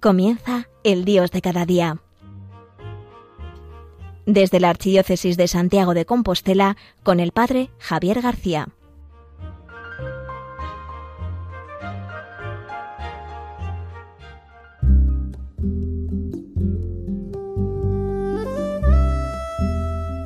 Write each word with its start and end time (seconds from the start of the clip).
Comienza 0.00 0.66
el 0.82 1.04
Dios 1.04 1.30
de 1.30 1.42
cada 1.42 1.66
día. 1.66 1.98
Desde 4.24 4.58
la 4.58 4.70
Archidiócesis 4.70 5.36
de 5.36 5.46
Santiago 5.46 5.92
de 5.92 6.06
Compostela, 6.06 6.78
con 7.02 7.20
el 7.20 7.32
Padre 7.32 7.68
Javier 7.78 8.22
García. 8.22 8.68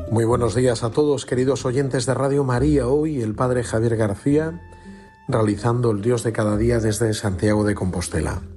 Muy 0.09 0.25
buenos 0.25 0.55
días 0.55 0.85
a 0.85 0.91
todos, 0.91 1.27
queridos 1.27 1.65
oyentes 1.65 2.07
de 2.07 2.15
Radio 2.15 2.45
María. 2.45 2.87
Hoy 2.87 3.21
el 3.21 3.35
Padre 3.35 3.65
Javier 3.65 3.97
García 3.97 4.61
realizando 5.27 5.91
el 5.91 6.01
Dios 6.01 6.23
de 6.23 6.33
cada 6.33 6.57
día 6.57 6.79
desde 6.79 7.13
Santiago 7.13 7.65
de 7.65 7.75
Compostela. 7.75 8.54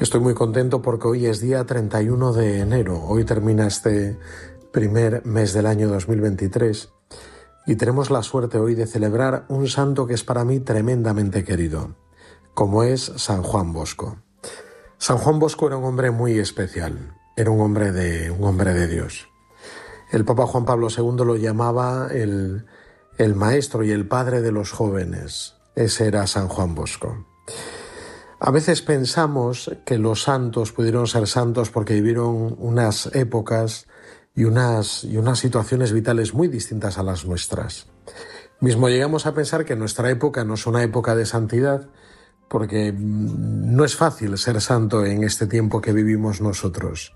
Estoy 0.00 0.20
muy 0.20 0.32
contento 0.32 0.80
porque 0.80 1.08
hoy 1.08 1.26
es 1.26 1.40
día 1.40 1.66
31 1.66 2.32
de 2.32 2.60
enero, 2.60 3.04
hoy 3.04 3.26
termina 3.26 3.66
este 3.66 4.18
primer 4.72 5.26
mes 5.26 5.52
del 5.52 5.66
año 5.66 5.88
2023 5.88 6.88
y 7.66 7.76
tenemos 7.76 8.10
la 8.10 8.22
suerte 8.22 8.56
hoy 8.56 8.74
de 8.74 8.86
celebrar 8.86 9.44
un 9.48 9.68
santo 9.68 10.06
que 10.06 10.14
es 10.14 10.24
para 10.24 10.42
mí 10.42 10.58
tremendamente 10.58 11.44
querido, 11.44 11.96
como 12.54 12.82
es 12.82 13.12
San 13.16 13.42
Juan 13.42 13.74
Bosco. 13.74 14.16
San 14.96 15.18
Juan 15.18 15.38
Bosco 15.38 15.66
era 15.66 15.76
un 15.76 15.84
hombre 15.84 16.10
muy 16.10 16.38
especial, 16.38 17.14
era 17.36 17.50
un 17.50 17.60
hombre 17.60 17.92
de, 17.92 18.30
un 18.30 18.42
hombre 18.44 18.72
de 18.72 18.88
Dios. 18.88 19.28
El 20.10 20.24
Papa 20.24 20.46
Juan 20.46 20.64
Pablo 20.64 20.88
II 20.88 21.26
lo 21.26 21.36
llamaba 21.36 22.08
el, 22.10 22.64
el 23.18 23.34
maestro 23.34 23.84
y 23.84 23.90
el 23.90 24.08
padre 24.08 24.40
de 24.40 24.50
los 24.50 24.72
jóvenes. 24.72 25.56
Ese 25.74 26.06
era 26.06 26.26
San 26.26 26.48
Juan 26.48 26.74
Bosco. 26.74 27.26
A 28.42 28.50
veces 28.50 28.80
pensamos 28.80 29.70
que 29.84 29.98
los 29.98 30.22
santos 30.22 30.72
pudieron 30.72 31.06
ser 31.06 31.26
santos 31.26 31.68
porque 31.68 31.92
vivieron 31.92 32.56
unas 32.58 33.14
épocas 33.14 33.86
y 34.34 34.44
unas, 34.44 35.04
y 35.04 35.18
unas 35.18 35.38
situaciones 35.38 35.92
vitales 35.92 36.32
muy 36.32 36.48
distintas 36.48 36.96
a 36.96 37.02
las 37.02 37.26
nuestras. 37.26 37.88
Mismo 38.58 38.88
llegamos 38.88 39.26
a 39.26 39.34
pensar 39.34 39.66
que 39.66 39.76
nuestra 39.76 40.08
época 40.08 40.42
no 40.44 40.54
es 40.54 40.66
una 40.66 40.82
época 40.82 41.14
de 41.14 41.26
santidad 41.26 41.90
porque 42.48 42.92
mm, 42.92 43.76
no 43.76 43.84
es 43.84 43.94
fácil 43.94 44.38
ser 44.38 44.58
santo 44.62 45.04
en 45.04 45.22
este 45.22 45.46
tiempo 45.46 45.82
que 45.82 45.92
vivimos 45.92 46.40
nosotros. 46.40 47.14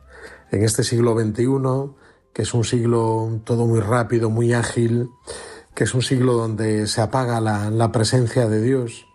En 0.51 0.63
este 0.63 0.85
siglo 0.85 1.19
XXI, 1.19 1.95
que 2.35 2.43
es 2.43 2.53
un 2.53 2.65
siglo 2.65 3.41
todo 3.45 3.65
muy 3.67 3.81
rápido, 3.81 4.29
muy 4.29 4.53
ágil, 4.53 5.09
que 5.75 5.85
es 5.85 5.95
un 5.95 6.03
siglo 6.03 6.35
donde 6.35 6.87
se 6.87 7.01
apaga 7.01 7.41
la, 7.41 7.71
la 7.71 7.93
presencia 7.93 8.47
de 8.47 8.61
Dios, 8.61 9.07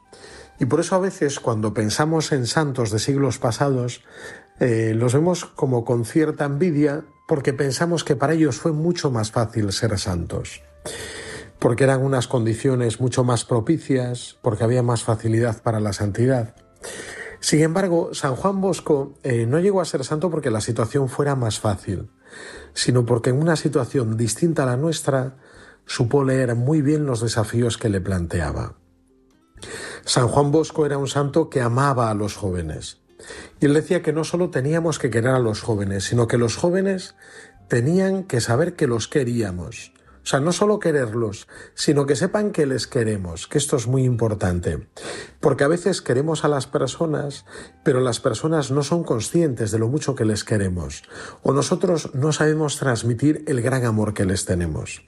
y 0.60 0.66
por 0.66 0.82
eso 0.82 0.96
a 0.96 1.00
veces 1.00 1.40
cuando 1.40 1.74
pensamos 1.74 2.32
en 2.32 2.46
santos 2.46 2.92
de 2.92 3.00
siglos 3.00 3.40
pasados, 3.40 4.04
eh, 4.60 4.94
los 4.96 5.14
vemos 5.14 5.46
como 5.46 5.86
con 5.86 6.06
cierta 6.06 6.46
envidia 6.46 7.06
porque 7.28 7.54
pensamos 7.54 8.04
que 8.04 8.16
para 8.16 8.34
ellos 8.34 8.58
fue 8.58 8.74
mucho 8.74 9.10
más 9.10 9.32
fácil 9.32 9.72
ser 9.72 9.98
santos, 9.98 10.62
porque 11.60 11.86
eran 11.86 12.04
unas 12.04 12.28
condiciones 12.28 13.00
mucho 13.00 13.24
más 13.24 13.46
propicias, 13.46 14.38
porque 14.42 14.64
había 14.64 14.84
más 14.84 15.04
facilidad 15.04 15.62
para 15.62 15.80
la 15.80 15.94
santidad. 15.94 16.56
Sin 17.40 17.62
embargo, 17.62 18.14
San 18.14 18.36
Juan 18.36 18.60
Bosco 18.60 19.14
eh, 19.23 19.46
no 19.46 19.60
llegó 19.60 19.80
a 19.80 19.86
ser 19.86 20.04
santo 20.04 20.30
porque 20.30 20.52
la 20.52 20.60
situación 20.60 21.08
fuera 21.08 21.36
más 21.36 21.60
fácil, 21.60 22.10
sino 22.73 23.06
porque 23.06 23.30
en 23.30 23.39
una 23.39 23.56
situación 23.56 24.17
distinta 24.17 24.64
a 24.64 24.66
la 24.66 24.78
nuestra 24.78 25.38
supo 25.86 26.23
leer 26.23 26.56
muy 26.56 26.82
bien 26.82 27.06
los 27.06 27.22
desafíos 27.22 27.78
que 27.78 27.89
le 27.89 28.02
planteaba. 28.02 28.76
San 30.09 30.27
Juan 30.27 30.49
Bosco 30.49 30.87
era 30.87 30.97
un 30.97 31.08
santo 31.08 31.52
que 31.52 31.61
amaba 31.61 32.09
a 32.09 32.15
los 32.15 32.36
jóvenes. 32.36 32.97
Y 33.59 33.67
él 33.67 33.75
decía 33.75 34.02
que 34.02 34.11
no 34.11 34.23
solo 34.23 34.49
teníamos 34.49 34.97
que 34.97 35.11
querer 35.11 35.36
a 35.36 35.39
los 35.39 35.61
jóvenes, 35.61 36.05
sino 36.05 36.27
que 36.27 36.39
los 36.39 36.55
jóvenes 36.55 37.14
tenían 37.67 38.23
que 38.23 38.42
saber 38.42 38.75
que 38.75 38.87
los 38.87 39.08
queríamos. 39.08 39.93
O 40.23 40.25
sea, 40.25 40.39
no 40.39 40.52
solo 40.52 40.80
quererlos, 40.80 41.47
sino 41.75 42.08
que 42.08 42.15
sepan 42.15 42.52
que 42.52 42.65
les 42.65 42.87
queremos, 42.87 43.45
que 43.47 43.59
esto 43.59 43.75
es 43.75 43.86
muy 43.86 44.03
importante. 44.03 44.87
Porque 45.39 45.64
a 45.64 45.67
veces 45.67 46.02
queremos 46.02 46.43
a 46.43 46.47
las 46.47 46.65
personas, 46.65 47.45
pero 47.83 47.99
las 47.99 48.20
personas 48.20 48.71
no 48.71 48.81
son 48.81 49.03
conscientes 49.03 49.70
de 49.70 49.77
lo 49.77 49.89
mucho 49.89 50.15
que 50.15 50.26
les 50.26 50.43
queremos, 50.43 51.03
o 51.43 51.53
nosotros 51.53 52.15
no 52.15 52.31
sabemos 52.31 52.77
transmitir 52.77 53.43
el 53.45 53.61
gran 53.61 53.86
amor 53.86 54.15
que 54.15 54.26
les 54.26 54.45
tenemos. 54.45 55.03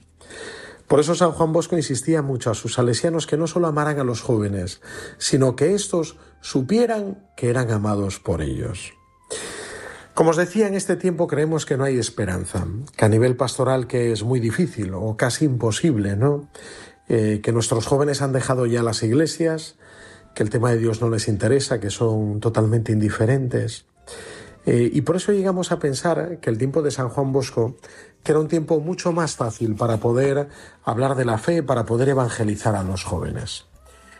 Por 0.88 1.00
eso 1.00 1.14
San 1.14 1.32
Juan 1.32 1.52
Bosco 1.52 1.76
insistía 1.76 2.22
mucho 2.22 2.50
a 2.50 2.54
sus 2.54 2.74
salesianos 2.74 3.26
que 3.26 3.36
no 3.36 3.46
solo 3.46 3.66
amaran 3.66 3.98
a 3.98 4.04
los 4.04 4.20
jóvenes, 4.20 4.80
sino 5.18 5.56
que 5.56 5.74
éstos 5.74 6.16
supieran 6.40 7.26
que 7.36 7.50
eran 7.50 7.70
amados 7.70 8.18
por 8.18 8.42
ellos. 8.42 8.92
Como 10.14 10.30
os 10.30 10.36
decía, 10.36 10.68
en 10.68 10.74
este 10.74 10.96
tiempo 10.96 11.26
creemos 11.26 11.64
que 11.64 11.78
no 11.78 11.84
hay 11.84 11.98
esperanza, 11.98 12.66
que 12.96 13.04
a 13.04 13.08
nivel 13.08 13.34
pastoral 13.34 13.86
que 13.86 14.12
es 14.12 14.22
muy 14.24 14.40
difícil 14.40 14.92
o 14.94 15.16
casi 15.16 15.46
imposible, 15.46 16.16
¿no? 16.16 16.50
Eh, 17.08 17.40
que 17.42 17.52
nuestros 17.52 17.86
jóvenes 17.86 18.20
han 18.20 18.32
dejado 18.32 18.66
ya 18.66 18.82
las 18.82 19.02
iglesias, 19.02 19.76
que 20.34 20.42
el 20.42 20.50
tema 20.50 20.70
de 20.70 20.78
Dios 20.78 21.00
no 21.00 21.08
les 21.08 21.28
interesa, 21.28 21.80
que 21.80 21.90
son 21.90 22.40
totalmente 22.40 22.92
indiferentes. 22.92 23.86
Eh, 24.64 24.90
y 24.92 25.00
por 25.02 25.16
eso 25.16 25.32
llegamos 25.32 25.72
a 25.72 25.78
pensar 25.78 26.38
que 26.40 26.50
el 26.50 26.58
tiempo 26.58 26.82
de 26.82 26.90
San 26.90 27.08
Juan 27.08 27.32
Bosco 27.32 27.76
era 28.24 28.38
un 28.38 28.48
tiempo 28.48 28.78
mucho 28.80 29.12
más 29.12 29.36
fácil 29.36 29.74
para 29.74 29.96
poder 29.96 30.48
hablar 30.84 31.16
de 31.16 31.24
la 31.24 31.38
fe, 31.38 31.62
para 31.62 31.84
poder 31.84 32.08
evangelizar 32.08 32.76
a 32.76 32.84
los 32.84 33.04
jóvenes. 33.04 33.66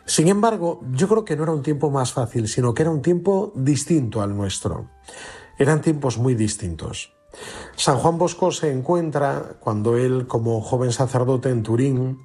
Sin 0.05 0.27
embargo, 0.27 0.81
yo 0.93 1.09
creo 1.09 1.25
que 1.25 1.37
no 1.37 1.45
era 1.45 1.53
un 1.53 1.63
tiempo 1.63 1.91
más 1.91 2.13
fácil, 2.13 2.49
sino 2.49 2.75
que 2.75 2.83
era 2.83 2.91
un 2.91 3.03
tiempo 3.03 3.53
distinto 3.55 4.21
al 4.21 4.37
nuestro. 4.37 4.89
Eran 5.59 5.81
tiempos 5.81 6.19
muy 6.19 6.35
distintos. 6.35 7.15
San 7.77 7.99
Juan 7.99 8.19
Bosco 8.19 8.51
se 8.51 8.73
encuentra 8.73 9.57
cuando 9.61 9.97
él, 9.97 10.27
como 10.27 10.61
joven 10.61 10.93
sacerdote 10.93 11.51
en 11.51 11.63
Turín 11.63 12.19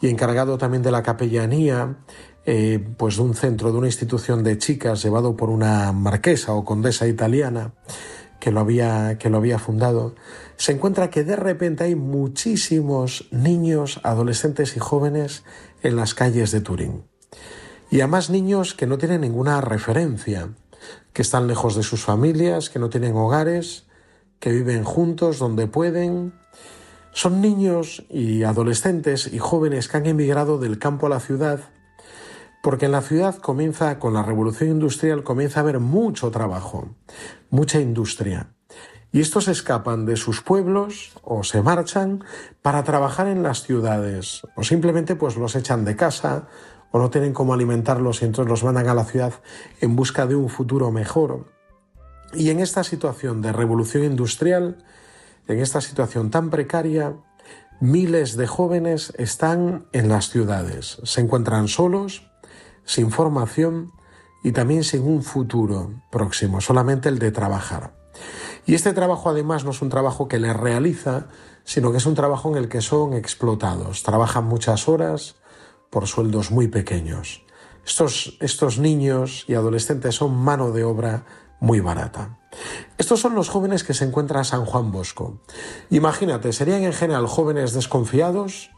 y 0.00 0.08
encargado 0.08 0.58
también 0.58 0.82
de 0.82 0.90
la 0.90 1.02
capellanía, 1.02 1.96
eh, 2.44 2.84
pues 2.96 3.16
de 3.16 3.22
un 3.22 3.34
centro, 3.34 3.70
de 3.70 3.78
una 3.78 3.86
institución 3.86 4.42
de 4.42 4.58
chicas 4.58 5.02
llevado 5.02 5.36
por 5.36 5.48
una 5.48 5.92
marquesa 5.92 6.52
o 6.54 6.64
condesa 6.64 7.06
italiana, 7.06 7.72
que 8.40 8.50
lo 8.50 8.58
había, 8.60 9.18
que 9.18 9.30
lo 9.30 9.36
había 9.36 9.60
fundado, 9.60 10.16
se 10.56 10.72
encuentra 10.72 11.10
que 11.10 11.22
de 11.22 11.36
repente 11.36 11.84
hay 11.84 11.94
muchísimos 11.94 13.28
niños, 13.30 14.00
adolescentes 14.02 14.76
y 14.76 14.80
jóvenes 14.80 15.44
en 15.82 15.94
las 15.94 16.14
calles 16.14 16.50
de 16.50 16.60
Turín. 16.60 17.04
Y 17.90 18.00
además 18.00 18.30
niños 18.30 18.74
que 18.74 18.86
no 18.86 18.98
tienen 18.98 19.20
ninguna 19.20 19.60
referencia, 19.60 20.48
que 21.12 21.22
están 21.22 21.46
lejos 21.46 21.76
de 21.76 21.84
sus 21.84 22.02
familias, 22.02 22.70
que 22.70 22.78
no 22.78 22.90
tienen 22.90 23.14
hogares, 23.14 23.86
que 24.40 24.50
viven 24.50 24.82
juntos 24.82 25.38
donde 25.38 25.68
pueden. 25.68 26.32
Son 27.12 27.40
niños 27.40 28.04
y 28.08 28.42
adolescentes 28.42 29.32
y 29.32 29.38
jóvenes 29.38 29.86
que 29.86 29.98
han 29.98 30.06
emigrado 30.06 30.58
del 30.58 30.80
campo 30.80 31.06
a 31.06 31.10
la 31.10 31.20
ciudad 31.20 31.60
porque 32.62 32.86
en 32.86 32.92
la 32.92 33.02
ciudad 33.02 33.36
comienza, 33.36 33.98
con 33.98 34.14
la 34.14 34.22
revolución 34.22 34.70
industrial, 34.70 35.24
comienza 35.24 35.60
a 35.60 35.64
haber 35.64 35.80
mucho 35.80 36.30
trabajo, 36.30 36.94
mucha 37.50 37.80
industria. 37.80 38.54
Y 39.10 39.20
estos 39.20 39.48
escapan 39.48 40.06
de 40.06 40.16
sus 40.16 40.40
pueblos 40.40 41.12
o 41.22 41.44
se 41.44 41.60
marchan 41.60 42.24
para 42.62 42.84
trabajar 42.84 43.26
en 43.26 43.42
las 43.42 43.62
ciudades, 43.64 44.42
o 44.56 44.62
simplemente 44.62 45.16
pues 45.16 45.36
los 45.36 45.54
echan 45.56 45.84
de 45.84 45.96
casa, 45.96 46.46
o 46.92 46.98
no 46.98 47.10
tienen 47.10 47.34
cómo 47.34 47.52
alimentarlos 47.52 48.22
y 48.22 48.26
entonces 48.26 48.48
los 48.48 48.64
mandan 48.64 48.88
a 48.88 48.94
la 48.94 49.04
ciudad 49.04 49.34
en 49.80 49.96
busca 49.96 50.26
de 50.26 50.36
un 50.36 50.48
futuro 50.48 50.92
mejor. 50.92 51.46
Y 52.32 52.50
en 52.50 52.60
esta 52.60 52.84
situación 52.84 53.42
de 53.42 53.52
revolución 53.52 54.04
industrial, 54.04 54.84
en 55.48 55.58
esta 55.58 55.80
situación 55.80 56.30
tan 56.30 56.48
precaria, 56.50 57.16
miles 57.80 58.36
de 58.36 58.46
jóvenes 58.46 59.12
están 59.18 59.86
en 59.92 60.08
las 60.08 60.30
ciudades, 60.30 61.00
se 61.02 61.20
encuentran 61.20 61.66
solos, 61.66 62.31
sin 62.84 63.10
formación 63.10 63.92
y 64.42 64.52
también 64.52 64.84
sin 64.84 65.02
un 65.02 65.22
futuro 65.22 65.90
próximo, 66.10 66.60
solamente 66.60 67.08
el 67.08 67.18
de 67.18 67.30
trabajar. 67.30 67.96
Y 68.66 68.74
este 68.74 68.92
trabajo 68.92 69.30
además 69.30 69.64
no 69.64 69.70
es 69.70 69.82
un 69.82 69.88
trabajo 69.88 70.28
que 70.28 70.38
les 70.38 70.56
realiza, 70.56 71.26
sino 71.64 71.90
que 71.90 71.98
es 71.98 72.06
un 72.06 72.14
trabajo 72.14 72.50
en 72.50 72.56
el 72.56 72.68
que 72.68 72.80
son 72.80 73.14
explotados, 73.14 74.02
trabajan 74.02 74.44
muchas 74.44 74.88
horas 74.88 75.36
por 75.90 76.06
sueldos 76.06 76.50
muy 76.50 76.68
pequeños. 76.68 77.44
Estos, 77.84 78.36
estos 78.40 78.78
niños 78.78 79.44
y 79.48 79.54
adolescentes 79.54 80.14
son 80.14 80.36
mano 80.36 80.70
de 80.70 80.84
obra 80.84 81.24
muy 81.60 81.80
barata. 81.80 82.38
Estos 82.98 83.20
son 83.20 83.34
los 83.34 83.48
jóvenes 83.48 83.84
que 83.84 83.94
se 83.94 84.04
encuentra 84.04 84.44
San 84.44 84.64
Juan 84.64 84.92
Bosco. 84.92 85.40
Imagínate, 85.90 86.52
serían 86.52 86.82
en 86.82 86.92
general 86.92 87.26
jóvenes 87.26 87.72
desconfiados, 87.72 88.70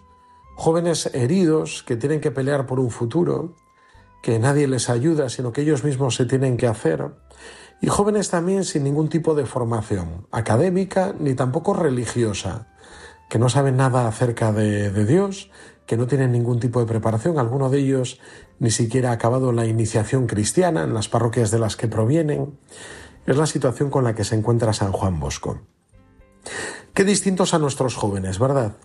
jóvenes 0.57 1.11
heridos 1.15 1.83
que 1.83 1.97
tienen 1.97 2.21
que 2.21 2.31
pelear 2.31 2.67
por 2.67 2.81
un 2.81 2.91
futuro, 2.91 3.55
que 4.25 4.39
nadie 4.39 4.67
les 4.67 4.89
ayuda, 4.89 5.29
sino 5.29 5.53
que 5.53 5.61
ellos 5.61 5.85
mismos 5.85 6.15
se 6.15 6.25
tienen 6.25 6.57
que 6.57 6.67
hacer. 6.67 7.11
Y 7.83 7.89
jóvenes 7.89 8.31
también 8.31 8.65
sin 8.65 8.83
ningún 8.83 9.11
tipo 9.11 9.35
de 9.35 9.45
formación 9.45 10.27
académica 10.31 11.15
ni 11.21 11.35
tampoco 11.35 11.75
religiosa, 11.75 12.69
que 13.29 13.39
no 13.39 13.51
saben 13.51 13.77
nada 13.77 14.09
acerca 14.09 14.51
de, 14.51 15.05
Dios, 15.05 15.51
que 15.85 15.99
no 15.99 16.07
tienen 16.07 16.33
ningún 16.33 16.59
tipo 16.59 16.81
de 16.81 16.87
preparación. 16.87 17.39
Alguno 17.39 17.69
de 17.69 17.81
ellos 17.81 18.19
ni 18.59 18.71
siquiera 18.71 19.11
ha 19.11 19.13
acabado 19.13 19.53
la 19.53 19.67
iniciación 19.67 20.27
cristiana 20.27 20.85
en 20.85 20.95
las 20.95 21.11
parroquias 21.11 21.51
de 21.51 21.59
las 21.59 21.77
que 21.77 21.89
provienen. 21.89 22.59
es 23.27 23.37
la 23.37 23.45
situación 23.45 23.91
con 23.91 24.05
la 24.05 24.15
que 24.15 24.25
se 24.25 24.37
encuentra 24.37 24.73
San 24.73 24.93
Juan 24.93 25.21
Bosco. 25.21 25.61
Qué 26.95 27.05
distintos 27.05 27.53
a 27.53 27.59
nuestros 27.59 27.95
jóvenes, 27.95 28.39
¿verdad? 28.39 28.79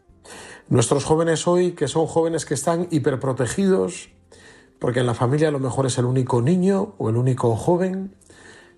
Nuestros 0.67 1.05
jóvenes 1.05 1.47
hoy, 1.47 1.71
que 1.71 1.87
son 1.87 2.07
jóvenes 2.07 2.43
que 2.43 2.55
están 2.55 2.89
hiperprotegidos, 2.91 4.09
porque 4.79 5.01
en 5.01 5.05
la 5.05 5.13
familia 5.13 5.49
a 5.49 5.51
lo 5.51 5.59
mejor 5.59 5.85
es 5.85 5.97
el 5.97 6.05
único 6.05 6.41
niño 6.41 6.95
o 6.97 7.09
el 7.09 7.17
único 7.17 7.55
joven, 7.55 8.15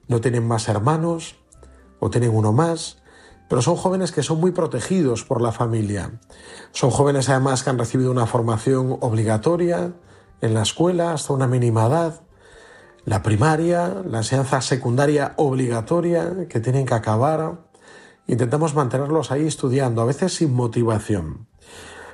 no 0.08 0.20
tienen 0.20 0.48
más 0.48 0.68
hermanos 0.68 1.36
o 2.00 2.10
tienen 2.10 2.36
uno 2.36 2.52
más, 2.52 3.02
pero 3.48 3.62
son 3.62 3.76
jóvenes 3.76 4.12
que 4.12 4.24
son 4.24 4.40
muy 4.40 4.52
protegidos 4.52 5.24
por 5.24 5.42
la 5.42 5.52
familia. 5.52 6.20
Son 6.72 6.90
jóvenes 6.90 7.30
además 7.30 7.64
que 7.64 7.70
han 7.70 7.78
recibido 7.78 8.10
una 8.12 8.26
formación 8.26 8.98
obligatoria 9.02 9.94
en 10.42 10.54
la 10.54 10.64
escuela 10.64 11.14
hasta 11.14 11.34
una 11.34 11.48
mínima 11.48 11.86
edad, 11.86 12.22
la 13.06 13.22
primaria, 13.24 14.04
la 14.06 14.20
enseñanza 14.20 14.62
secundaria 14.62 15.34
obligatoria 15.38 16.48
que 16.48 16.60
tienen 16.60 16.86
que 16.86 16.94
acabar. 16.94 17.60
Intentamos 18.28 18.74
mantenerlos 18.74 19.32
ahí 19.32 19.46
estudiando, 19.48 20.02
a 20.02 20.06
veces 20.06 20.34
sin 20.34 20.54
motivación. 20.54 21.51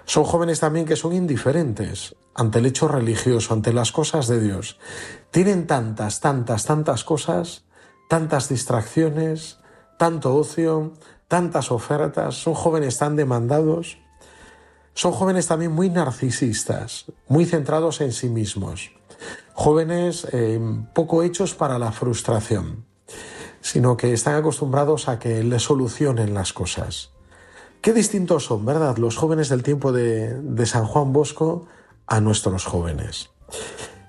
Son 0.07 0.23
jóvenes 0.23 0.61
también 0.61 0.85
que 0.85 0.95
son 0.95 1.11
indiferentes 1.11 2.15
ante 2.33 2.59
el 2.59 2.65
hecho 2.65 2.87
religioso, 2.87 3.53
ante 3.53 3.73
las 3.73 3.91
cosas 3.91 4.27
de 4.27 4.39
Dios. 4.39 4.79
Tienen 5.31 5.67
tantas, 5.67 6.21
tantas, 6.21 6.63
tantas 6.63 7.03
cosas, 7.03 7.65
tantas 8.07 8.47
distracciones, 8.47 9.59
tanto 9.99 10.33
ocio, 10.33 10.93
tantas 11.27 11.71
ofertas, 11.71 12.35
son 12.35 12.53
jóvenes 12.53 12.97
tan 12.97 13.17
demandados, 13.17 13.97
son 14.93 15.11
jóvenes 15.11 15.47
también 15.47 15.73
muy 15.73 15.89
narcisistas, 15.89 17.11
muy 17.27 17.45
centrados 17.45 17.99
en 17.99 18.13
sí 18.13 18.29
mismos, 18.29 18.93
jóvenes 19.55 20.25
eh, 20.31 20.57
poco 20.93 21.21
hechos 21.21 21.53
para 21.53 21.79
la 21.79 21.91
frustración, 21.91 22.85
sino 23.59 23.97
que 23.97 24.13
están 24.13 24.35
acostumbrados 24.35 25.09
a 25.09 25.19
que 25.19 25.43
les 25.43 25.63
solucionen 25.63 26.33
las 26.33 26.53
cosas. 26.53 27.16
Qué 27.81 27.93
distintos 27.93 28.45
son, 28.45 28.65
¿verdad?, 28.65 28.97
los 28.97 29.17
jóvenes 29.17 29.49
del 29.49 29.63
tiempo 29.63 29.91
de, 29.91 30.41
de 30.41 30.65
San 30.65 30.85
Juan 30.85 31.13
Bosco 31.13 31.65
a 32.05 32.19
nuestros 32.19 32.65
jóvenes. 32.65 33.29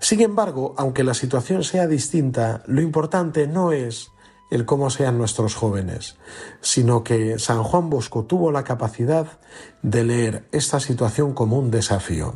Sin 0.00 0.20
embargo, 0.20 0.74
aunque 0.76 1.04
la 1.04 1.14
situación 1.14 1.64
sea 1.64 1.86
distinta, 1.86 2.62
lo 2.66 2.80
importante 2.80 3.46
no 3.46 3.72
es 3.72 4.10
el 4.50 4.64
cómo 4.64 4.90
sean 4.90 5.18
nuestros 5.18 5.54
jóvenes, 5.54 6.16
sino 6.60 7.04
que 7.04 7.38
San 7.38 7.62
Juan 7.62 7.90
Bosco 7.90 8.24
tuvo 8.24 8.50
la 8.50 8.64
capacidad 8.64 9.38
de 9.82 10.04
leer 10.04 10.48
esta 10.52 10.80
situación 10.80 11.34
como 11.34 11.58
un 11.58 11.70
desafío 11.70 12.34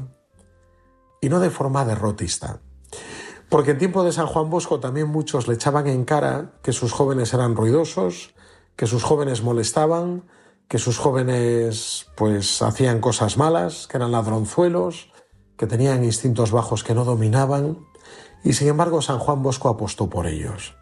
y 1.21 1.29
no 1.29 1.41
de 1.41 1.51
forma 1.51 1.85
derrotista. 1.85 2.61
Porque 3.49 3.73
en 3.73 3.79
tiempo 3.79 4.05
de 4.05 4.13
San 4.13 4.27
Juan 4.27 4.51
Bosco 4.51 4.81
también 4.81 5.09
muchos 5.09 5.47
le 5.47 5.55
echaban 5.55 5.87
en 5.87 6.05
cara 6.05 6.53
que 6.63 6.73
sus 6.73 6.93
jóvenes 6.93 7.33
eran 7.33 7.55
ruidosos, 7.55 8.35
que 8.77 8.87
sus 8.87 9.03
jóvenes 9.03 9.43
molestaban, 9.43 10.25
que 10.73 10.79
sus 10.79 10.97
jóvenes 10.97 12.07
pues 12.17 12.63
hacían 12.63 13.03
cosas 13.03 13.37
malas, 13.37 13.87
que 13.87 13.99
eran 13.99 14.11
ladronzuelos, 14.11 15.13
que 15.59 15.67
tenían 15.67 16.03
instintos 16.03 16.51
bajos 16.51 16.83
que 16.83 16.95
no 16.95 17.05
dominaban, 17.05 17.87
y 18.43 18.55
sin 18.55 18.69
embargo 18.69 19.03
San 19.03 19.19
Juan 19.19 19.43
Bosco 19.43 19.69
apostó 19.69 20.09
por 20.09 20.27
ellos. 20.27 20.75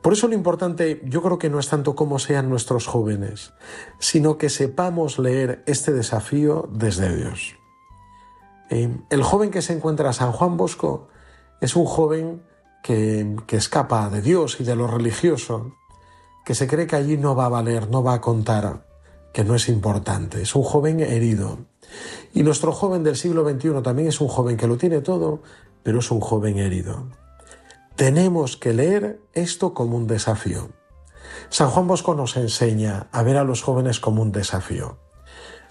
Por 0.00 0.14
eso 0.14 0.28
lo 0.28 0.34
importante 0.34 1.02
yo 1.04 1.20
creo 1.22 1.38
que 1.38 1.50
no 1.50 1.58
es 1.58 1.68
tanto 1.68 1.94
cómo 1.94 2.18
sean 2.18 2.48
nuestros 2.48 2.86
jóvenes, 2.86 3.52
sino 3.98 4.38
que 4.38 4.48
sepamos 4.48 5.18
leer 5.18 5.62
este 5.66 5.92
desafío 5.92 6.66
desde 6.72 7.14
Dios. 7.14 7.54
Eh, 8.70 8.96
el 9.10 9.22
joven 9.22 9.50
que 9.50 9.60
se 9.60 9.74
encuentra 9.74 10.08
a 10.08 10.14
San 10.14 10.32
Juan 10.32 10.56
Bosco 10.56 11.08
es 11.60 11.76
un 11.76 11.84
joven 11.84 12.46
que, 12.82 13.36
que 13.46 13.58
escapa 13.58 14.08
de 14.08 14.22
Dios 14.22 14.58
y 14.58 14.64
de 14.64 14.74
lo 14.74 14.86
religioso, 14.86 15.74
que 16.46 16.54
se 16.54 16.66
cree 16.66 16.86
que 16.86 16.96
allí 16.96 17.18
no 17.18 17.36
va 17.36 17.44
a 17.44 17.50
valer, 17.50 17.90
no 17.90 18.02
va 18.02 18.14
a 18.14 18.20
contar, 18.22 18.87
que 19.32 19.44
no 19.44 19.54
es 19.54 19.68
importante. 19.68 20.42
Es 20.42 20.54
un 20.54 20.62
joven 20.62 21.00
herido. 21.00 21.58
Y 22.34 22.42
nuestro 22.42 22.72
joven 22.72 23.02
del 23.02 23.16
siglo 23.16 23.48
XXI 23.48 23.82
también 23.82 24.08
es 24.08 24.20
un 24.20 24.28
joven 24.28 24.56
que 24.56 24.66
lo 24.66 24.76
tiene 24.76 25.00
todo, 25.00 25.42
pero 25.82 26.00
es 26.00 26.10
un 26.10 26.20
joven 26.20 26.58
herido. 26.58 27.06
Tenemos 27.96 28.56
que 28.56 28.74
leer 28.74 29.20
esto 29.32 29.74
como 29.74 29.96
un 29.96 30.06
desafío. 30.06 30.70
San 31.50 31.70
Juan 31.70 31.86
Bosco 31.86 32.14
nos 32.14 32.36
enseña 32.36 33.08
a 33.12 33.22
ver 33.22 33.36
a 33.36 33.44
los 33.44 33.62
jóvenes 33.62 34.00
como 34.00 34.22
un 34.22 34.32
desafío. 34.32 34.98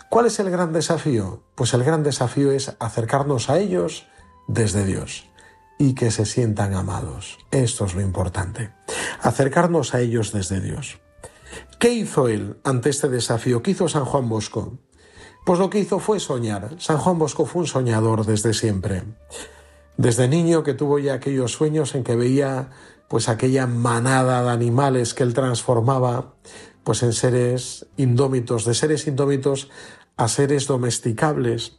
¿Cuál 0.10 0.26
es 0.26 0.40
el 0.40 0.50
gran 0.50 0.74
desafío? 0.74 1.44
Pues 1.56 1.74
el 1.74 1.84
gran 1.84 2.04
desafío 2.04 2.52
es 2.52 2.76
acercarnos 2.80 3.50
a 3.50 3.60
ellos 3.60 4.08
desde 4.48 4.86
Dios 4.86 5.26
y 5.78 5.94
que 5.94 6.12
se 6.12 6.26
sientan 6.26 6.74
amados. 6.74 7.38
Esto 7.52 7.86
es 7.86 7.94
lo 7.94 8.02
importante. 8.02 8.72
Acercarnos 9.22 9.94
a 9.94 10.00
ellos 10.00 10.32
desde 10.32 10.62
Dios. 10.62 11.00
¿Qué 11.80 11.94
hizo 11.94 12.28
él 12.28 12.58
ante 12.64 12.90
este 12.90 13.08
desafío? 13.08 13.62
¿Qué 13.62 13.70
hizo 13.70 13.88
San 13.88 14.04
Juan 14.04 14.28
Bosco? 14.28 14.80
Pues 15.46 15.60
lo 15.60 15.70
que 15.70 15.78
hizo 15.78 16.00
fue 16.00 16.20
soñar. 16.20 16.76
San 16.80 16.98
Juan 16.98 17.20
Bosco 17.20 17.46
fue 17.46 17.62
un 17.62 17.68
soñador 17.68 18.26
desde 18.26 18.56
siempre. 18.56 19.04
Desde 19.96 20.28
niño 20.28 20.64
que 20.64 20.74
tuvo 20.74 20.98
ya 20.98 21.14
aquellos 21.14 21.52
sueños 21.52 21.94
en 21.94 22.04
que 22.04 22.16
veía 22.16 22.72
pues 23.08 23.30
aquella 23.30 23.68
manada 23.68 24.42
de 24.42 24.50
animales 24.50 25.14
que 25.14 25.22
él 25.22 25.36
transformaba 25.36 26.34
pues 26.84 27.04
en 27.04 27.14
seres 27.14 27.86
indómitos, 27.96 28.66
de 28.66 28.74
seres 28.74 29.06
indómitos 29.06 29.70
a 30.16 30.30
seres 30.30 30.66
domesticables. 30.66 31.78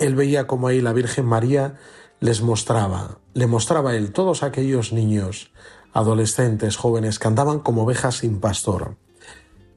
Él 0.00 0.16
veía 0.16 0.48
como 0.48 0.66
ahí 0.66 0.80
la 0.80 0.92
Virgen 0.92 1.26
María 1.26 1.76
les 2.18 2.42
mostraba, 2.42 3.20
le 3.32 3.46
mostraba 3.46 3.90
a 3.90 3.94
él 3.94 4.12
todos 4.12 4.42
aquellos 4.42 4.92
niños, 4.92 5.52
adolescentes, 5.92 6.76
jóvenes 6.76 7.20
que 7.20 7.28
andaban 7.28 7.60
como 7.60 7.84
ovejas 7.84 8.16
sin 8.16 8.40
pastor 8.40 8.96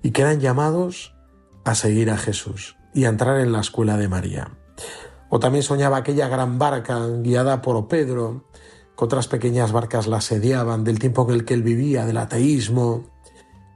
y 0.01 0.11
que 0.11 0.21
eran 0.21 0.39
llamados 0.39 1.15
a 1.65 1.75
seguir 1.75 2.09
a 2.11 2.17
Jesús 2.17 2.77
y 2.93 3.05
a 3.05 3.09
entrar 3.09 3.39
en 3.39 3.51
la 3.51 3.61
escuela 3.61 3.97
de 3.97 4.07
María. 4.07 4.57
O 5.29 5.39
también 5.39 5.63
soñaba 5.63 5.97
aquella 5.97 6.27
gran 6.29 6.57
barca 6.57 6.99
guiada 7.21 7.61
por 7.61 7.87
Pedro, 7.87 8.45
que 8.97 9.05
otras 9.05 9.27
pequeñas 9.27 9.71
barcas 9.71 10.07
la 10.07 10.17
asediaban, 10.17 10.83
del 10.83 10.99
tiempo 10.99 11.25
en 11.27 11.35
el 11.35 11.45
que 11.45 11.53
él 11.53 11.63
vivía, 11.63 12.05
del 12.05 12.17
ateísmo, 12.17 13.11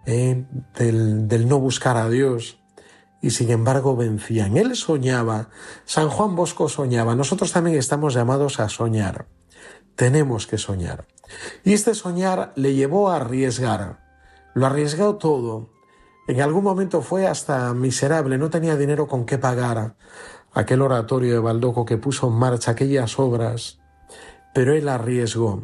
eh, 0.05 0.45
del, 0.77 1.27
del 1.27 1.47
no 1.47 1.59
buscar 1.59 1.97
a 1.97 2.09
Dios. 2.09 2.57
Y 3.21 3.31
sin 3.31 3.51
embargo 3.51 3.95
vencían. 3.95 4.57
Él 4.57 4.75
soñaba, 4.75 5.49
San 5.85 6.09
Juan 6.09 6.35
Bosco 6.35 6.69
soñaba, 6.69 7.15
nosotros 7.15 7.51
también 7.51 7.77
estamos 7.77 8.15
llamados 8.15 8.59
a 8.59 8.67
soñar. 8.69 9.27
Tenemos 9.95 10.47
que 10.47 10.57
soñar. 10.57 11.05
Y 11.63 11.73
este 11.73 11.93
soñar 11.93 12.53
le 12.55 12.73
llevó 12.73 13.11
a 13.11 13.17
arriesgar. 13.17 13.99
Lo 14.55 14.65
arriesgó 14.65 15.17
todo. 15.17 15.70
En 16.27 16.41
algún 16.41 16.63
momento 16.63 17.01
fue 17.01 17.27
hasta 17.27 17.73
miserable, 17.73 18.37
no 18.37 18.49
tenía 18.49 18.77
dinero 18.77 19.07
con 19.07 19.25
qué 19.25 19.37
pagar 19.37 19.95
aquel 20.53 20.81
oratorio 20.81 21.33
de 21.33 21.39
Baldoco 21.39 21.85
que 21.85 21.97
puso 21.97 22.27
en 22.27 22.33
marcha 22.33 22.71
aquellas 22.71 23.17
obras, 23.19 23.79
pero 24.53 24.73
él 24.73 24.87
arriesgó. 24.89 25.61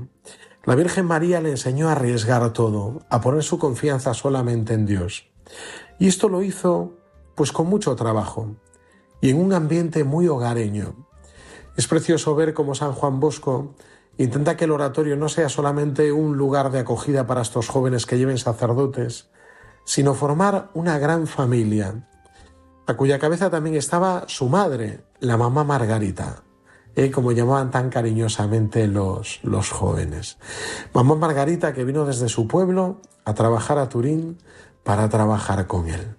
La 0.65 0.75
Virgen 0.75 1.05
María 1.05 1.41
le 1.41 1.51
enseñó 1.51 1.89
a 1.89 1.93
arriesgar 1.93 2.51
todo, 2.53 3.01
a 3.09 3.21
poner 3.21 3.43
su 3.43 3.57
confianza 3.57 4.13
solamente 4.13 4.73
en 4.73 4.85
Dios. 4.85 5.29
Y 5.99 6.07
esto 6.07 6.27
lo 6.29 6.41
hizo 6.43 6.93
pues 7.35 7.51
con 7.51 7.67
mucho 7.67 7.95
trabajo 7.95 8.55
y 9.21 9.29
en 9.29 9.39
un 9.39 9.53
ambiente 9.53 10.03
muy 10.03 10.27
hogareño. 10.27 11.07
Es 11.75 11.87
precioso 11.87 12.35
ver 12.35 12.53
cómo 12.53 12.75
San 12.75 12.93
Juan 12.93 13.19
Bosco 13.19 13.75
intenta 14.17 14.57
que 14.57 14.65
el 14.65 14.71
oratorio 14.71 15.15
no 15.15 15.29
sea 15.29 15.47
solamente 15.47 16.11
un 16.11 16.35
lugar 16.35 16.71
de 16.71 16.79
acogida 16.79 17.27
para 17.27 17.41
estos 17.41 17.69
jóvenes 17.69 18.05
que 18.05 18.17
lleven 18.17 18.39
sacerdotes, 18.39 19.29
sino 19.87 20.13
formar 20.13 20.69
una 20.73 20.99
gran 20.99 21.27
familia, 21.27 22.05
a 22.87 22.97
cuya 22.97 23.19
cabeza 23.19 23.49
también 23.49 23.77
estaba 23.77 24.25
su 24.27 24.49
madre, 24.49 25.05
la 25.21 25.37
mamá 25.37 25.63
Margarita, 25.63 26.43
eh, 26.93 27.09
como 27.09 27.31
llamaban 27.31 27.71
tan 27.71 27.89
cariñosamente 27.89 28.85
los, 28.87 29.39
los 29.43 29.71
jóvenes. 29.71 30.39
Mamá 30.93 31.15
Margarita 31.15 31.73
que 31.73 31.85
vino 31.85 32.03
desde 32.03 32.27
su 32.27 32.49
pueblo 32.49 32.99
a 33.23 33.33
trabajar 33.33 33.77
a 33.77 33.87
Turín 33.87 34.39
para 34.83 35.07
trabajar 35.07 35.67
con 35.67 35.87
él, 35.87 36.17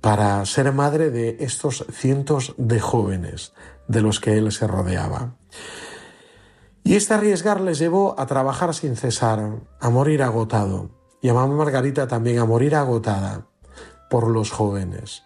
para 0.00 0.46
ser 0.46 0.72
madre 0.72 1.10
de 1.10 1.38
estos 1.40 1.84
cientos 1.90 2.54
de 2.56 2.78
jóvenes 2.78 3.52
de 3.88 4.00
los 4.00 4.20
que 4.20 4.38
él 4.38 4.52
se 4.52 4.68
rodeaba. 4.68 5.34
Y 6.84 6.94
este 6.94 7.14
arriesgar 7.14 7.60
les 7.60 7.80
llevó 7.80 8.14
a 8.16 8.26
trabajar 8.26 8.74
sin 8.74 8.94
cesar, 8.94 9.58
a 9.80 9.90
morir 9.90 10.22
agotado, 10.22 10.95
y 11.26 11.28
a 11.28 11.34
mamá 11.34 11.56
Margarita 11.56 12.06
también 12.06 12.38
a 12.38 12.44
morir 12.44 12.76
agotada 12.76 13.48
por 14.08 14.30
los 14.30 14.52
jóvenes. 14.52 15.24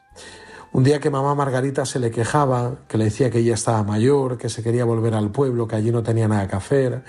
Un 0.73 0.83
día 0.83 0.99
que 0.99 1.11
mamá 1.11 1.35
Margarita 1.35 1.85
se 1.85 1.99
le 1.99 2.11
quejaba, 2.11 2.76
que 2.88 2.97
le 2.97 3.04
decía 3.04 3.28
que 3.30 3.40
ella 3.40 3.52
estaba 3.52 3.83
mayor, 3.83 4.38
que 4.38 4.49
se 4.49 4.62
quería 4.62 4.87
volver 4.87 5.12
al 5.12 5.30
pueblo, 5.30 5.69
que 5.69 5.76
allí 5.76 5.90
no 5.90 6.02
tenía 6.02 6.26
nada 6.26 6.49
que 6.49 6.57
hacer, 6.57 7.04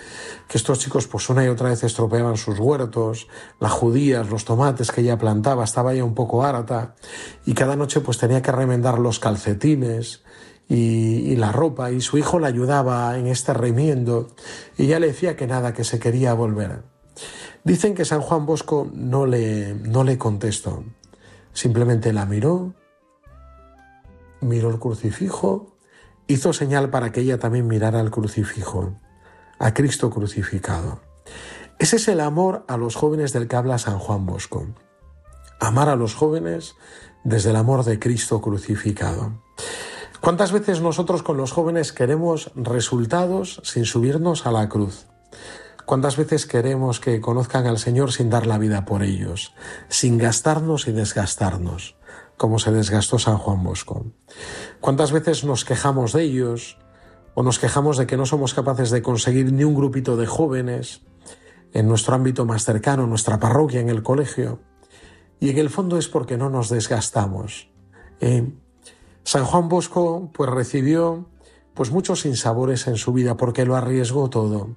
que 0.50 0.57
estos 0.57 0.79
chicos 0.79 1.07
pues 1.07 1.29
una 1.29 1.45
y 1.45 1.48
otra 1.48 1.69
vez 1.69 1.86
estropeaban 1.86 2.36
sus 2.36 2.60
huertos, 2.60 3.29
las 3.62 3.71
judías, 3.71 4.29
los 4.29 4.43
tomates 4.43 4.91
que 4.91 5.00
ella 5.00 5.17
plantaba, 5.17 5.63
estaba 5.63 5.93
ya 5.93 6.03
un 6.03 6.13
poco 6.13 6.43
harta 6.43 6.95
y 7.45 7.53
cada 7.53 7.77
noche 7.77 8.01
pues 8.01 8.17
tenía 8.17 8.41
que 8.41 8.51
remendar 8.51 9.00
los 9.00 9.19
calcetines 9.19 10.21
y, 10.67 11.31
y 11.31 11.38
la 11.38 11.53
ropa 11.53 11.91
y 11.91 12.01
su 12.01 12.17
hijo 12.17 12.39
la 12.39 12.48
ayudaba 12.48 13.17
en 13.17 13.27
este 13.27 13.53
remiendo 13.53 14.27
y 14.77 14.88
ella 14.88 15.00
le 15.00 15.07
decía 15.07 15.38
que 15.38 15.48
nada, 15.48 15.74
que 15.74 15.86
se 15.86 15.98
quería 15.98 16.33
volver. 16.33 16.91
Dicen 17.63 17.94
que 17.94 18.06
San 18.06 18.22
Juan 18.22 18.46
Bosco 18.46 18.89
no 18.94 19.25
le, 19.25 19.75
no 19.75 20.03
le 20.03 20.18
contestó, 20.18 20.84
simplemente 21.53 22.12
la 22.12 22.25
miró, 22.25 22.74
miró 24.41 24.70
el 24.70 24.80
crucifijo, 24.80 25.77
hizo 26.27 26.53
señal 26.53 26.89
para 26.89 27.12
que 27.12 27.22
ella 27.22 27.38
también 27.38 27.68
mirara 27.68 28.00
al 28.00 28.10
crucifijo, 28.10 28.96
a 29.60 29.74
Cristo 29.74 30.10
crucificado. 30.10 31.01
Ese 31.77 31.98
es 31.98 32.08
el 32.08 32.20
amor 32.20 32.65
a 32.68 32.77
los 32.77 32.96
jóvenes 32.96 33.34
del 33.34 33.48
que 33.48 33.56
habla 33.56 33.77
San 33.77 34.00
Juan 34.00 34.25
Bosco. 34.25 34.68
Amar 35.60 35.89
a 35.89 35.96
los 35.96 36.15
jóvenes 36.15 36.75
desde 37.24 37.51
el 37.51 37.56
amor 37.56 37.84
de 37.84 38.00
Cristo 38.00 38.41
crucificado. 38.41 39.41
¿Cuántas 40.20 40.51
veces 40.51 40.82
nosotros 40.82 41.24
con 41.24 41.38
los 41.38 41.51
jóvenes 41.51 41.94
queremos 41.94 42.51
resultados 42.56 43.62
sin 43.63 43.86
subirnos 43.86 44.46
a 44.46 44.51
la 44.51 44.70
cruz? 44.70 45.08
¿Cuántas 45.91 46.15
veces 46.15 46.45
queremos 46.45 47.01
que 47.01 47.19
conozcan 47.19 47.67
al 47.67 47.77
Señor 47.77 48.13
sin 48.13 48.29
dar 48.29 48.48
la 48.48 48.57
vida 48.57 48.86
por 48.86 49.03
ellos, 49.03 49.53
sin 49.89 50.17
gastarnos 50.17 50.88
y 50.88 50.93
desgastarnos, 50.93 51.98
como 52.38 52.60
se 52.60 52.71
desgastó 52.71 53.19
San 53.19 53.38
Juan 53.38 53.62
Bosco? 53.62 54.05
¿Cuántas 54.79 55.12
veces 55.12 55.43
nos 55.43 55.65
quejamos 55.65 56.13
de 56.13 56.24
ellos 56.24 56.77
o 57.33 57.43
nos 57.43 57.60
quejamos 57.60 57.98
de 57.98 58.07
que 58.07 58.15
no 58.15 58.25
somos 58.25 58.53
capaces 58.53 58.89
de 58.89 59.01
conseguir 59.01 59.51
ni 59.51 59.65
un 59.65 59.75
grupito 59.75 60.15
de 60.15 60.27
jóvenes 60.27 61.01
en 61.74 61.89
nuestro 61.89 62.15
ámbito 62.15 62.45
más 62.45 62.63
cercano, 62.63 63.05
nuestra 63.05 63.41
parroquia, 63.41 63.81
en 63.81 63.89
el 63.89 64.01
colegio? 64.01 64.62
Y 65.41 65.50
en 65.50 65.57
el 65.57 65.69
fondo 65.69 65.98
es 65.98 66.07
porque 66.07 66.38
no 66.38 66.50
nos 66.50 66.69
desgastamos. 66.69 67.69
¿eh? 68.21 68.50
San 69.25 69.43
Juan 69.43 69.67
Bosco 69.67 70.31
pues 70.33 70.50
recibió 70.50 71.27
pues 71.74 71.91
muchos 71.91 72.21
sinsabores 72.21 72.88
en 72.88 72.95
su 72.95 73.12
vida 73.12 73.36
porque 73.36 73.65
lo 73.65 73.75
arriesgó 73.75 74.29
todo. 74.29 74.69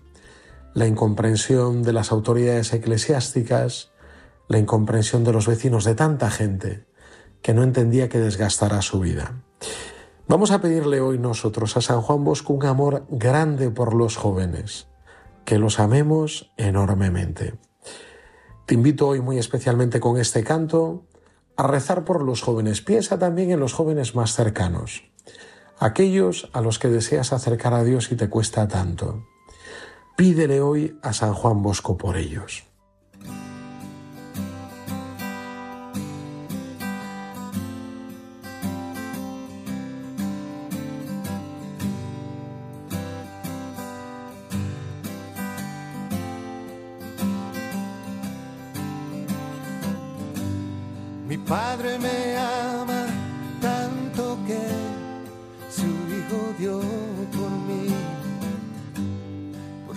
La 0.75 0.89
incomprensión 0.89 1.85
de 1.85 1.93
las 1.93 2.11
autoridades 2.11 2.73
eclesiásticas, 2.73 3.93
la 4.49 4.59
incomprensión 4.59 5.23
de 5.23 5.33
los 5.33 5.47
vecinos 5.47 5.85
de 5.85 5.95
tanta 5.95 6.31
gente 6.31 6.87
que 7.43 7.55
no 7.55 7.63
entendía 7.63 8.09
que 8.09 8.19
desgastara 8.19 8.83
su 8.83 8.99
vida. 8.99 9.45
Vamos 10.27 10.51
a 10.51 10.61
pedirle 10.61 11.01
hoy 11.01 11.19
nosotros 11.19 11.77
a 11.77 11.81
San 11.81 12.01
Juan 12.01 12.25
Bosco 12.25 12.53
un 12.53 12.67
amor 12.67 13.07
grande 13.09 13.71
por 13.71 13.95
los 13.95 14.17
jóvenes, 14.17 14.89
que 15.45 15.59
los 15.59 15.79
amemos 15.79 16.53
enormemente. 16.57 17.55
Te 18.67 18.75
invito 18.75 19.07
hoy 19.07 19.21
muy 19.21 19.39
especialmente 19.39 20.01
con 20.01 20.19
este 20.19 20.43
canto 20.43 21.07
a 21.57 21.69
rezar 21.69 22.05
por 22.05 22.23
los 22.23 22.43
jóvenes. 22.43 22.81
Piensa 22.81 23.17
también 23.17 23.53
en 23.53 23.61
los 23.61 23.75
jóvenes 23.75 24.17
más 24.17 24.35
cercanos, 24.35 25.05
aquellos 25.79 26.51
a 26.53 26.63
los 26.63 26.81
que 26.81 26.89
deseas 26.89 27.33
acercar 27.33 27.75
a 27.75 27.85
Dios 27.85 28.11
y 28.11 28.17
te 28.17 28.29
cuesta 28.29 28.67
tanto. 28.67 29.25
Pídele 30.17 30.61
hoy 30.61 30.97
a 31.03 31.13
San 31.13 31.35
Juan 31.35 31.61
Bosco 31.61 31.97
por 31.97 32.17
ellos. 32.17 32.65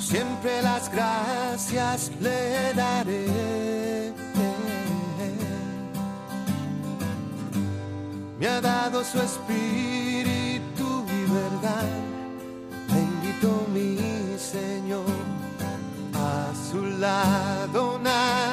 Siempre 0.09 0.61
las 0.61 0.89
gracias 0.89 2.11
le 2.21 2.73
daré. 2.73 4.13
Me 8.39 8.47
ha 8.47 8.61
dado 8.61 9.03
su 9.03 9.19
espíritu 9.19 10.87
y 11.17 11.19
verdad. 11.39 11.89
Bendito 12.87 13.67
mi 13.73 13.97
Señor. 14.37 15.17
A 16.13 16.53
su 16.69 16.81
lado 16.99 17.99
nada 17.99 18.46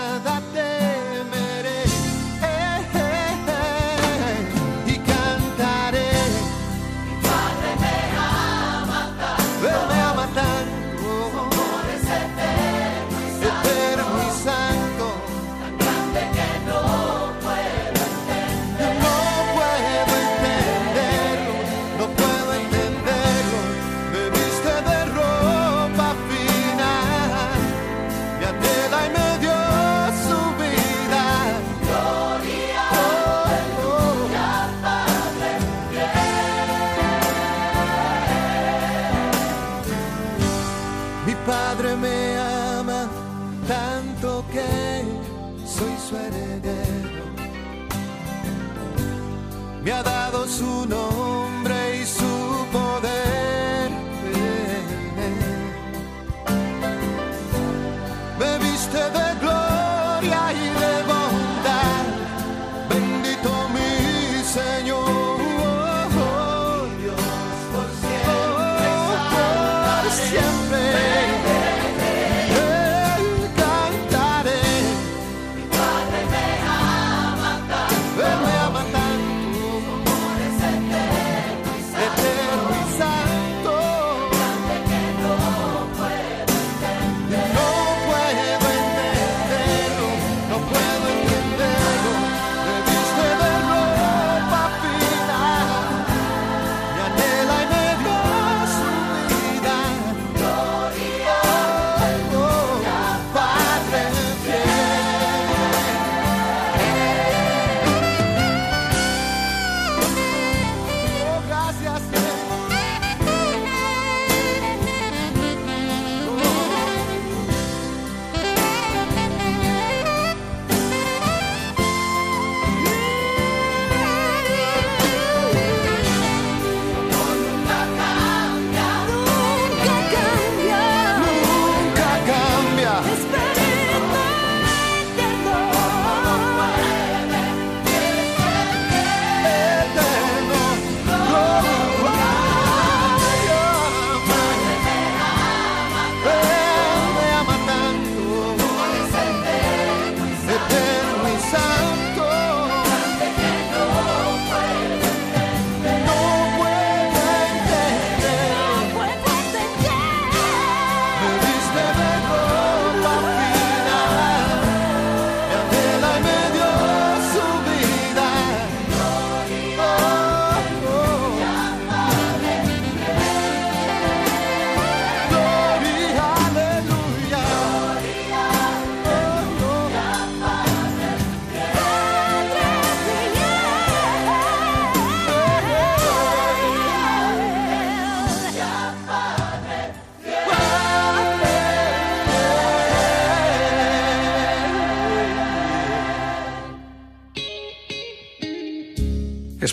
me 49.84 49.92
ha 49.92 50.02
dado 50.02 50.46
su 50.48 50.86
nombre. 50.86 51.13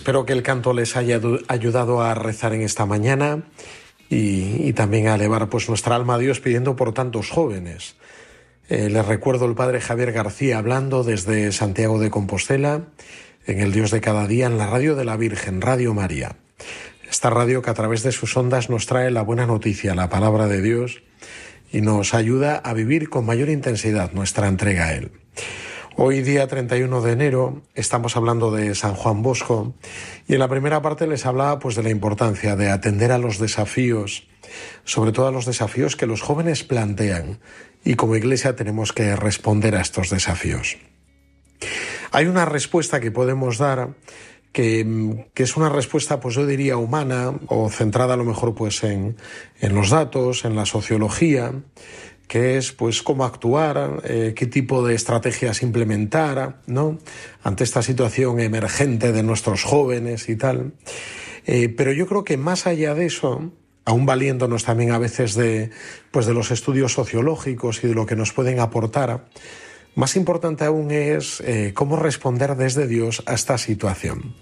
Espero 0.02 0.26
que 0.26 0.34
el 0.34 0.42
canto 0.42 0.74
les 0.74 0.98
haya 0.98 1.22
ayudado 1.48 2.02
a 2.02 2.16
rezar 2.16 2.56
en 2.56 2.64
esta 2.64 2.88
mañana 2.88 3.44
y, 4.10 4.74
también 4.74 5.06
a 5.06 5.14
elevar 5.14 5.48
pues 5.48 5.70
nuestra 5.70 5.96
alma 5.96 6.16
a 6.16 6.18
Dios 6.18 6.40
pidiendo 6.40 6.76
por 6.76 6.92
tantos 6.92 7.30
jóvenes. 7.30 7.98
Eh, 8.68 8.90
les 8.90 9.06
recuerdo 9.06 9.46
el 9.46 9.54
padre 9.54 9.80
Javier 9.80 10.12
García 10.12 10.58
hablando 10.58 11.04
desde 11.04 11.52
Santiago 11.52 12.00
de 12.00 12.10
Compostela 12.10 12.82
en 13.46 13.60
el 13.60 13.72
Dios 13.72 13.92
de 13.92 14.02
cada 14.02 14.26
día 14.26 14.48
en 14.48 14.58
la 14.58 14.66
radio 14.66 14.96
de 14.96 15.06
la 15.06 15.18
Virgen, 15.18 15.62
Radio 15.62 15.94
María. 15.94 16.36
Esta 17.08 17.30
radio 17.30 17.62
que 17.62 17.70
a 17.70 17.76
través 17.76 18.02
de 18.02 18.12
sus 18.12 18.36
ondas 18.36 18.72
nos 18.72 18.88
trae 18.88 19.12
la 19.12 19.22
buena 19.22 19.46
noticia, 19.46 19.94
la 19.94 20.10
palabra 20.10 20.48
de 20.48 20.64
Dios 20.64 21.04
y 21.72 21.82
nos 21.82 22.16
ayuda 22.16 22.56
a 22.56 22.74
vivir 22.74 23.12
con 23.12 23.28
mayor 23.28 23.50
intensidad 23.50 24.14
nuestra 24.14 24.48
entrega 24.48 24.88
a 24.88 24.96
Él. 24.96 25.12
Hoy 25.98 26.22
día 26.22 26.48
31 26.48 27.02
de 27.02 27.12
enero 27.12 27.64
estamos 27.76 28.16
hablando 28.16 28.50
de 28.50 28.76
San 28.76 28.96
Juan 28.96 29.22
Bosco 29.22 29.74
y 30.26 30.34
en 30.34 30.40
la 30.40 30.48
primera 30.48 30.82
parte 30.82 31.06
les 31.06 31.26
hablaba 31.26 31.60
pues 31.60 31.76
de 31.76 31.84
la 31.84 31.90
importancia 31.90 32.56
de 32.56 32.70
atender 32.70 33.12
a 33.12 33.18
los 33.18 33.40
desafíos, 33.40 34.26
sobre 34.86 35.12
todo 35.12 35.28
a 35.28 35.32
los 35.32 35.46
desafíos 35.46 35.98
que 35.98 36.06
los 36.06 36.22
jóvenes 36.22 36.64
plantean 36.64 37.40
y 37.84 37.96
como 37.96 38.16
iglesia 38.16 38.56
tenemos 38.56 38.94
que 38.94 39.18
responder 39.18 39.76
a 39.76 39.82
estos 39.82 40.10
desafíos. 40.10 40.78
Hay 42.14 42.26
una 42.26 42.46
respuesta 42.46 43.02
que 43.02 43.12
podemos 43.12 43.58
dar 43.58 43.90
que, 44.54 45.26
es 45.36 45.58
una 45.58 45.70
respuesta, 45.70 46.20
pues 46.20 46.36
yo 46.36 46.46
diría, 46.46 46.78
humana 46.78 47.34
o 47.48 47.70
centrada 47.70 48.14
a 48.14 48.18
lo 48.18 48.26
mejor 48.26 48.56
pues 48.56 48.84
en, 48.84 49.18
en 49.60 49.76
los 49.76 49.90
datos, 49.90 50.46
en 50.46 50.56
la 50.56 50.66
sociología, 50.66 51.54
que 52.28 52.58
es 52.58 52.72
pues 52.72 53.04
cómo 53.04 53.26
actuar, 53.26 54.02
eh, 54.04 54.34
qué 54.36 54.46
tipo 54.46 54.86
de 54.86 54.96
estrategias 54.96 55.64
implementar, 55.64 56.62
¿no? 56.66 56.98
Ante 57.44 57.64
esta 57.64 57.82
situación 57.82 58.40
emergente 58.40 59.12
de 59.12 59.24
nuestros 59.24 59.64
jóvenes 59.64 60.30
y 60.30 60.36
tal. 60.36 60.74
Eh, 61.46 61.70
pero 61.70 61.92
yo 61.92 62.08
creo 62.08 62.24
que 62.24 62.38
más 62.38 62.68
allá 62.68 62.94
de 62.94 63.06
eso, 63.06 63.52
aún 63.86 64.06
valiéndonos 64.06 64.64
también 64.64 64.92
a 64.92 64.98
veces 64.98 65.36
de, 65.36 65.72
pues 66.12 66.26
de 66.26 66.34
los 66.34 66.52
estudios 66.52 66.94
sociológicos 66.94 67.84
y 67.84 67.88
de 67.88 67.96
lo 67.96 68.06
que 68.06 68.16
nos 68.16 68.32
pueden 68.32 68.60
aportar, 68.60 69.26
más 69.96 70.16
importante 70.16 70.64
aún 70.64 70.92
es 70.92 71.42
eh, 71.42 71.72
cómo 71.74 71.98
responder 71.98 72.56
desde 72.56 72.88
Dios 72.88 73.24
a 73.26 73.34
esta 73.34 73.58
situación. 73.58 74.36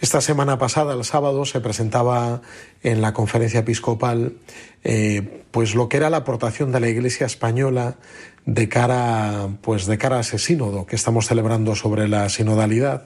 Esta 0.00 0.20
semana 0.20 0.58
pasada, 0.58 0.94
el 0.94 1.04
sábado, 1.04 1.44
se 1.44 1.60
presentaba 1.60 2.42
en 2.82 3.00
la 3.00 3.12
conferencia 3.12 3.60
episcopal 3.60 4.36
eh, 4.84 5.44
pues 5.50 5.74
lo 5.74 5.88
que 5.88 5.96
era 5.96 6.10
la 6.10 6.18
aportación 6.18 6.72
de 6.72 6.80
la 6.80 6.88
Iglesia 6.88 7.26
española 7.26 7.96
de 8.44 8.68
cara, 8.68 9.48
pues 9.62 9.86
de 9.86 9.98
cara 9.98 10.18
a 10.18 10.20
ese 10.20 10.38
sínodo 10.38 10.86
que 10.86 10.96
estamos 10.96 11.26
celebrando 11.26 11.74
sobre 11.74 12.08
la 12.08 12.28
sinodalidad 12.28 13.04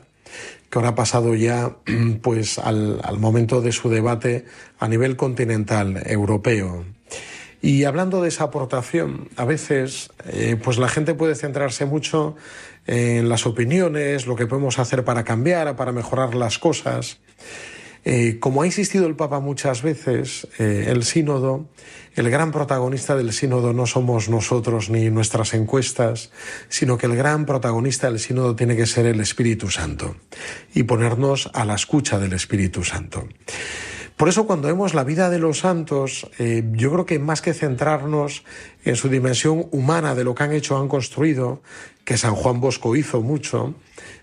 que 0.71 0.79
ahora 0.79 0.91
ha 0.91 0.95
pasado 0.95 1.35
ya 1.35 1.77
pues 2.23 2.59
al, 2.59 3.01
al 3.05 3.19
momento 3.19 3.61
de 3.61 3.73
su 3.73 3.91
debate 3.91 4.47
a 4.79 4.89
nivel 4.89 5.17
continental 5.17 6.03
europeo. 6.07 6.87
Y 7.63 7.85
hablando 7.85 8.21
de 8.21 8.29
esa 8.29 8.45
aportación, 8.45 9.29
a 9.37 9.45
veces 9.45 10.11
eh, 10.27 10.57
pues 10.63 10.79
la 10.79 10.89
gente 10.89 11.15
puede 11.15 11.37
centrarse 11.37 11.87
mucho 11.87 12.35
en 12.89 13.29
las 13.29 13.47
opiniones, 13.47 14.27
lo 14.27 14.35
que 14.35 14.49
podemos 14.49 14.81
hacer 14.81 15.05
para 15.05 15.23
cambiar, 15.23 15.77
para 15.77 15.93
mejorar 15.93 16.35
las 16.35 16.59
cosas. 16.59 17.21
Eh, 18.05 18.39
como 18.41 18.63
ha 18.63 18.67
insistido 18.67 19.07
el 19.07 19.15
Papa 19.15 19.39
muchas 19.39 19.83
veces, 19.83 20.49
eh, 20.59 20.87
el 20.89 21.05
sínodo, 21.05 21.67
el 22.17 22.31
gran 22.31 22.51
protagonista 22.51 23.15
del 23.15 23.33
sínodo 23.33 23.73
no 23.73 23.87
somos 23.87 24.29
nosotros 24.29 24.91
ni 24.91 25.09
nuestras 25.11 25.55
encuestas, 25.55 26.33
sino 26.69 26.99
que 26.99 27.07
el 27.07 27.15
gran 27.15 27.47
protagonista 27.47 28.09
del 28.09 28.19
sínodo 28.19 28.57
tiene 28.57 28.75
que 28.75 28.87
ser 28.87 29.07
el 29.07 29.21
Espíritu 29.21 29.71
Santo 29.71 30.17
y 30.75 30.83
ponernos 30.83 31.49
a 31.55 31.65
la 31.65 31.77
escucha 31.77 32.19
del 32.19 32.33
Espíritu 32.33 32.83
Santo. 32.83 33.29
Por 34.23 34.29
eso 34.29 34.47
cuando 34.47 34.69
vemos 34.69 34.95
la 34.95 35.03
vida 35.03 35.31
de 35.31 35.41
los 35.41 35.59
santos, 35.59 36.31
eh, 36.39 36.63
yo 36.75 36.93
creo 36.93 37.07
que 37.07 37.19
más 37.19 37.43
que 37.43 37.55
centrarnos 37.55 38.45
en 38.85 38.95
su 38.95 39.09
dimensión 39.09 39.67
humana 39.73 40.15
de 40.15 40.23
lo 40.23 40.33
que 40.33 40.45
han 40.45 40.53
hecho, 40.53 40.79
han 40.79 40.87
construido, 40.87 41.61
que 42.05 42.17
San 42.17 42.37
Juan 42.37 42.61
Bosco 42.61 42.95
hizo 42.95 43.21
mucho, 43.21 43.75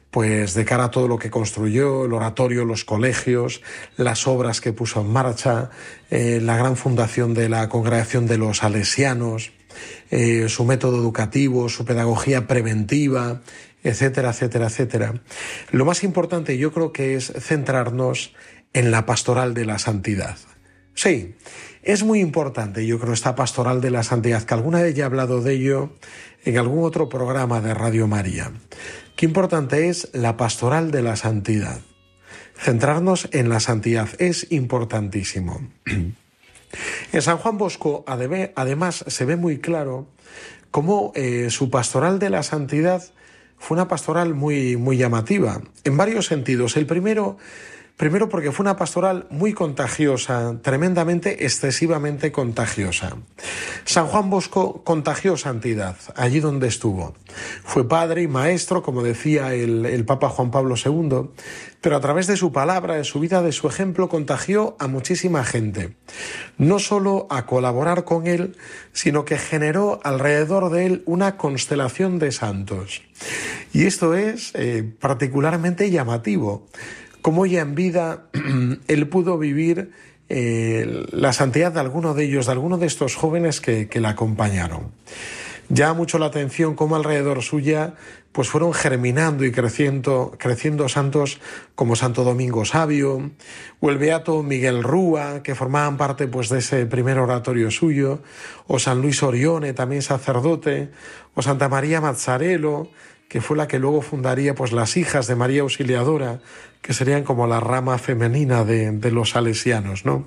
pues 0.09 0.53
de 0.53 0.63
cara 0.63 0.85
a 0.85 0.89
todo 0.91 1.09
lo 1.09 1.19
que 1.19 1.29
construyó, 1.29 2.05
el 2.05 2.13
oratorio, 2.13 2.63
los 2.63 2.85
colegios, 2.85 3.61
las 3.97 4.25
obras 4.25 4.61
que 4.61 4.71
puso 4.71 5.01
en 5.01 5.11
marcha, 5.11 5.69
eh, 6.09 6.39
la 6.41 6.55
gran 6.55 6.77
fundación 6.77 7.33
de 7.33 7.49
la 7.49 7.67
congregación 7.67 8.25
de 8.25 8.37
los 8.37 8.59
salesianos, 8.59 9.51
eh, 10.11 10.47
su 10.47 10.63
método 10.63 10.95
educativo, 10.95 11.67
su 11.67 11.83
pedagogía 11.83 12.47
preventiva, 12.47 13.41
etcétera, 13.83 14.31
etcétera, 14.31 14.67
etcétera. 14.67 15.13
Lo 15.71 15.85
más 15.85 16.03
importante 16.03 16.57
yo 16.57 16.71
creo 16.71 16.91
que 16.91 17.15
es 17.15 17.31
centrarnos 17.39 18.33
en 18.73 18.91
la 18.91 19.05
pastoral 19.05 19.53
de 19.53 19.65
la 19.65 19.79
santidad. 19.79 20.37
Sí, 20.93 21.35
es 21.81 22.03
muy 22.03 22.19
importante, 22.19 22.85
yo 22.85 22.99
creo, 22.99 23.13
esta 23.13 23.35
pastoral 23.35 23.81
de 23.81 23.89
la 23.89 24.03
santidad, 24.03 24.43
que 24.43 24.53
alguna 24.53 24.81
vez 24.81 24.95
ya 24.95 25.03
he 25.03 25.05
hablado 25.05 25.41
de 25.41 25.53
ello 25.53 25.93
en 26.43 26.57
algún 26.57 26.83
otro 26.83 27.09
programa 27.09 27.61
de 27.61 27.73
Radio 27.73 28.07
María. 28.07 28.51
Qué 29.15 29.25
importante 29.25 29.89
es 29.89 30.09
la 30.13 30.37
pastoral 30.37 30.91
de 30.91 31.01
la 31.01 31.15
santidad. 31.15 31.79
Centrarnos 32.57 33.29
en 33.31 33.49
la 33.49 33.59
santidad 33.59 34.09
es 34.19 34.47
importantísimo. 34.51 35.61
En 37.11 37.23
San 37.23 37.39
Juan 37.39 37.57
Bosco, 37.57 38.03
además, 38.05 39.03
se 39.07 39.25
ve 39.25 39.35
muy 39.35 39.57
claro 39.57 40.07
cómo 40.69 41.11
eh, 41.15 41.49
su 41.49 41.71
pastoral 41.71 42.19
de 42.19 42.29
la 42.29 42.43
santidad 42.43 43.01
fue 43.59 43.75
una 43.75 43.87
pastoral 43.87 44.33
muy, 44.33 44.77
muy 44.77 44.97
llamativa, 44.97 45.61
en 45.83 45.97
varios 45.97 46.25
sentidos. 46.25 46.77
El 46.77 46.87
primero 46.87 47.37
Primero 47.99 48.29
porque 48.29 48.53
fue 48.53 48.63
una 48.63 48.77
pastoral 48.77 49.27
muy 49.29 49.51
contagiosa, 49.51 50.55
tremendamente, 50.61 51.43
excesivamente 51.43 52.31
contagiosa. 52.31 53.17
San 53.83 54.07
Juan 54.07 54.29
Bosco 54.29 54.85
contagió 54.85 55.35
santidad 55.35 55.97
allí 56.15 56.39
donde 56.39 56.69
estuvo. 56.69 57.13
Fue 57.65 57.89
padre 57.89 58.21
y 58.21 58.29
maestro, 58.29 58.83
como 58.83 59.03
decía 59.03 59.53
el, 59.53 60.05
Papa 60.05 60.29
Juan 60.29 60.49
Pablo 60.49 60.75
II, 60.77 61.31
pero 61.81 61.97
a 61.97 61.99
través 61.99 62.25
de 62.27 62.37
su 62.37 62.53
palabra, 62.53 62.95
de 62.95 63.03
su 63.03 63.19
vida, 63.19 63.41
de 63.41 63.51
su 63.51 63.67
ejemplo, 63.67 64.07
contagió 64.07 64.77
a 64.79 64.87
muchísima 64.87 65.43
gente. 65.43 65.97
No 66.57 66.79
solo 66.79 67.27
a 67.29 67.45
colaborar 67.45 68.05
con 68.05 68.27
él, 68.27 68.55
sino 68.93 69.25
que 69.25 69.37
generó 69.37 69.99
alrededor 70.05 70.69
de 70.69 70.85
él 70.85 71.03
una 71.05 71.35
constelación 71.35 72.17
de 72.17 72.31
santos. 72.31 73.01
Y 73.73 73.87
esto 73.87 74.13
es 74.13 74.53
eh, 74.55 74.89
particularmente 75.01 75.91
llamativo 75.91 76.65
cómo 77.21 77.45
ya 77.45 77.61
en 77.61 77.75
vida 77.75 78.25
él 78.87 79.07
pudo 79.07 79.37
vivir 79.37 79.91
eh, 80.29 81.05
la 81.11 81.33
santidad 81.33 81.71
de 81.71 81.79
alguno 81.79 82.13
de 82.13 82.25
ellos, 82.25 82.45
de 82.45 82.51
alguno 82.51 82.77
de 82.77 82.87
estos 82.87 83.15
jóvenes 83.15 83.61
que, 83.61 83.87
que 83.87 83.99
la 83.99 84.09
acompañaron. 84.09 84.91
Ya 85.69 85.93
mucho 85.93 86.17
la 86.17 86.25
atención 86.27 86.75
cómo 86.75 86.95
alrededor 86.95 87.43
suya 87.43 87.93
pues 88.31 88.47
fueron 88.49 88.73
germinando 88.73 89.43
y 89.43 89.51
creciendo, 89.51 90.33
creciendo 90.37 90.87
santos 90.87 91.39
como 91.75 91.95
Santo 91.95 92.23
Domingo 92.23 92.63
Sabio 92.63 93.31
o 93.79 93.89
el 93.89 93.97
beato 93.97 94.43
Miguel 94.43 94.83
Rúa, 94.83 95.41
que 95.41 95.55
formaban 95.55 95.97
parte 95.97 96.27
pues 96.27 96.49
de 96.49 96.59
ese 96.59 96.85
primer 96.85 97.17
oratorio 97.17 97.71
suyo, 97.71 98.21
o 98.67 98.77
San 98.77 99.01
Luis 99.01 99.23
Orione, 99.23 99.73
también 99.73 100.01
sacerdote, 100.01 100.89
o 101.33 101.41
Santa 101.41 101.69
María 101.69 102.01
Mazzarello, 102.01 102.89
que 103.29 103.41
fue 103.41 103.55
la 103.55 103.67
que 103.67 103.79
luego 103.79 104.01
fundaría 104.01 104.55
pues 104.55 104.71
las 104.71 104.97
hijas 104.97 105.27
de 105.27 105.35
María 105.35 105.61
Auxiliadora, 105.61 106.41
que 106.81 106.93
serían 106.93 107.23
como 107.23 107.45
la 107.47 107.59
rama 107.59 107.97
femenina 107.99 108.65
de, 108.65 109.11
los 109.11 109.29
salesianos, 109.29 110.03
¿no? 110.03 110.25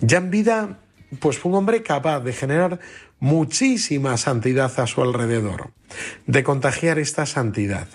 Ya 0.00 0.18
en 0.18 0.30
vida, 0.30 0.78
pues 1.18 1.36
fue 1.36 1.50
un 1.50 1.58
hombre 1.58 1.82
capaz 1.82 2.20
de 2.20 2.32
generar 2.32 2.78
muchísima 3.18 4.16
santidad 4.16 4.72
a 4.78 4.86
su 4.86 5.02
alrededor, 5.02 5.72
de 6.26 6.44
contagiar 6.44 7.00
esta 7.00 7.26
santidad. 7.26 7.88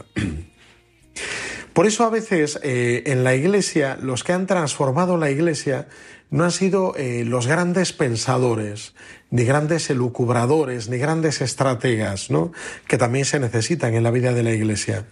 Por 1.73 1.87
eso 1.87 2.03
a 2.03 2.09
veces 2.09 2.59
eh, 2.61 3.03
en 3.07 3.23
la 3.23 3.35
iglesia, 3.35 3.97
los 4.01 4.23
que 4.23 4.33
han 4.33 4.45
transformado 4.45 5.17
la 5.17 5.31
iglesia 5.31 5.87
no 6.29 6.43
han 6.43 6.51
sido 6.51 6.95
eh, 6.95 7.23
los 7.25 7.47
grandes 7.47 7.93
pensadores, 7.93 8.93
ni 9.29 9.43
grandes 9.43 9.89
elucubradores, 9.89 10.89
ni 10.89 10.97
grandes 10.97 11.41
estrategas, 11.41 12.29
¿no? 12.29 12.51
que 12.87 12.97
también 12.97 13.25
se 13.25 13.39
necesitan 13.39 13.93
en 13.95 14.03
la 14.03 14.11
vida 14.11 14.33
de 14.33 14.43
la 14.43 14.51
iglesia, 14.51 15.05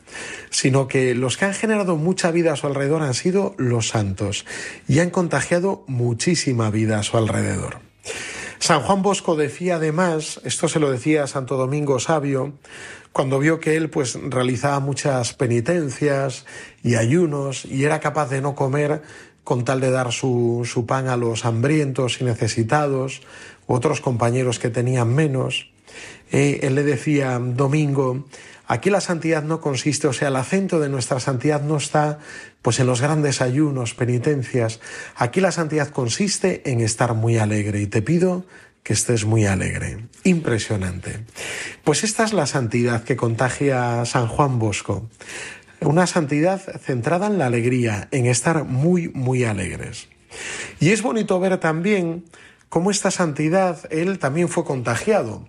sino 0.50 0.88
que 0.88 1.16
los 1.16 1.38
que 1.38 1.46
han 1.46 1.54
generado 1.54 1.96
mucha 1.96 2.32
vida 2.32 2.54
a 2.54 2.56
su 2.56 2.68
alrededor 2.68 3.02
han 3.02 3.14
sido 3.14 3.56
los 3.58 3.90
santos 3.90 4.46
y 4.88 5.00
han 5.00 5.10
contagiado 5.10 5.84
muchísima 5.88 6.70
vida 6.70 7.00
a 7.00 7.04
su 7.04 7.18
alrededor. 7.18 7.80
San 8.58 8.82
Juan 8.82 9.02
Bosco 9.02 9.36
decía 9.36 9.78
además, 9.78 10.40
esto 10.44 10.68
se 10.68 10.80
lo 10.80 10.92
decía 10.92 11.26
Santo 11.26 11.58
Domingo 11.58 12.00
Sabio, 12.00 12.54
cuando 13.14 13.40
vio 13.40 13.60
que 13.60 13.76
él 13.76 13.90
pues 13.90 14.18
realizaba 14.30 14.80
muchas 14.80 15.34
penitencias 15.34 16.46
y 16.84 16.96
ayunos 16.96 17.66
y 17.66 17.84
era 17.84 18.00
capaz 18.00 18.30
de 18.30 18.42
no 18.42 18.56
comer 18.56 19.02
con 19.44 19.66
tal 19.66 19.82
de 19.82 19.92
dar 19.92 20.12
su, 20.12 20.62
su 20.66 20.86
pan 20.86 21.08
a 21.08 21.18
los 21.18 21.46
hambrientos 21.46 22.22
y 22.22 22.24
necesitados, 22.24 23.22
otros 23.68 24.02
compañeros 24.02 24.60
que 24.60 24.70
tenían 24.70 25.14
menos. 25.14 25.72
Eh, 26.32 26.60
él 26.64 26.76
le 26.76 26.84
decía, 26.84 27.40
Domingo, 27.40 28.26
aquí 28.68 28.90
la 28.90 29.02
santidad 29.02 29.44
no 29.44 29.60
consiste, 29.60 30.08
o 30.08 30.14
sea, 30.14 30.30
el 30.30 30.36
acento 30.36 30.80
de 30.80 30.90
nuestra 30.90 31.20
santidad 31.20 31.62
no 31.62 31.78
está 31.78 32.20
pues 32.62 32.80
en 32.80 32.88
los 32.88 33.02
grandes 33.02 33.42
ayunos, 33.42 33.94
penitencias. 33.94 34.80
Aquí 35.16 35.42
la 35.42 35.52
santidad 35.52 35.90
consiste 35.90 36.70
en 36.72 36.80
estar 36.80 37.14
muy 37.16 37.38
alegre 37.38 37.82
y 37.82 37.88
te 37.88 38.02
pido 38.02 38.46
que 38.84 38.94
estés 38.94 39.26
muy 39.26 39.46
alegre. 39.46 40.06
Impresionante. 40.24 41.26
Pues 41.84 42.04
esta 42.04 42.24
es 42.24 42.34
la 42.34 42.46
santidad 42.46 43.04
que 43.04 43.16
contagia 43.16 44.06
San 44.06 44.28
Juan 44.28 44.60
Bosco. 44.60 45.10
Una 45.82 46.08
santidad 46.08 46.62
centrada 46.80 47.28
en 47.28 47.38
la 47.38 47.48
alegría, 47.48 48.08
en 48.12 48.28
estar 48.28 48.66
muy, 48.66 49.10
muy 49.10 49.44
alegres. 49.44 50.10
Y 50.80 50.90
es 50.90 51.02
bonito 51.02 51.40
ver 51.40 51.58
también 51.58 52.26
cómo 52.70 52.92
esta 52.92 53.12
santidad 53.12 53.80
él 53.92 54.20
también 54.20 54.48
fue 54.48 54.64
contagiado. 54.64 55.48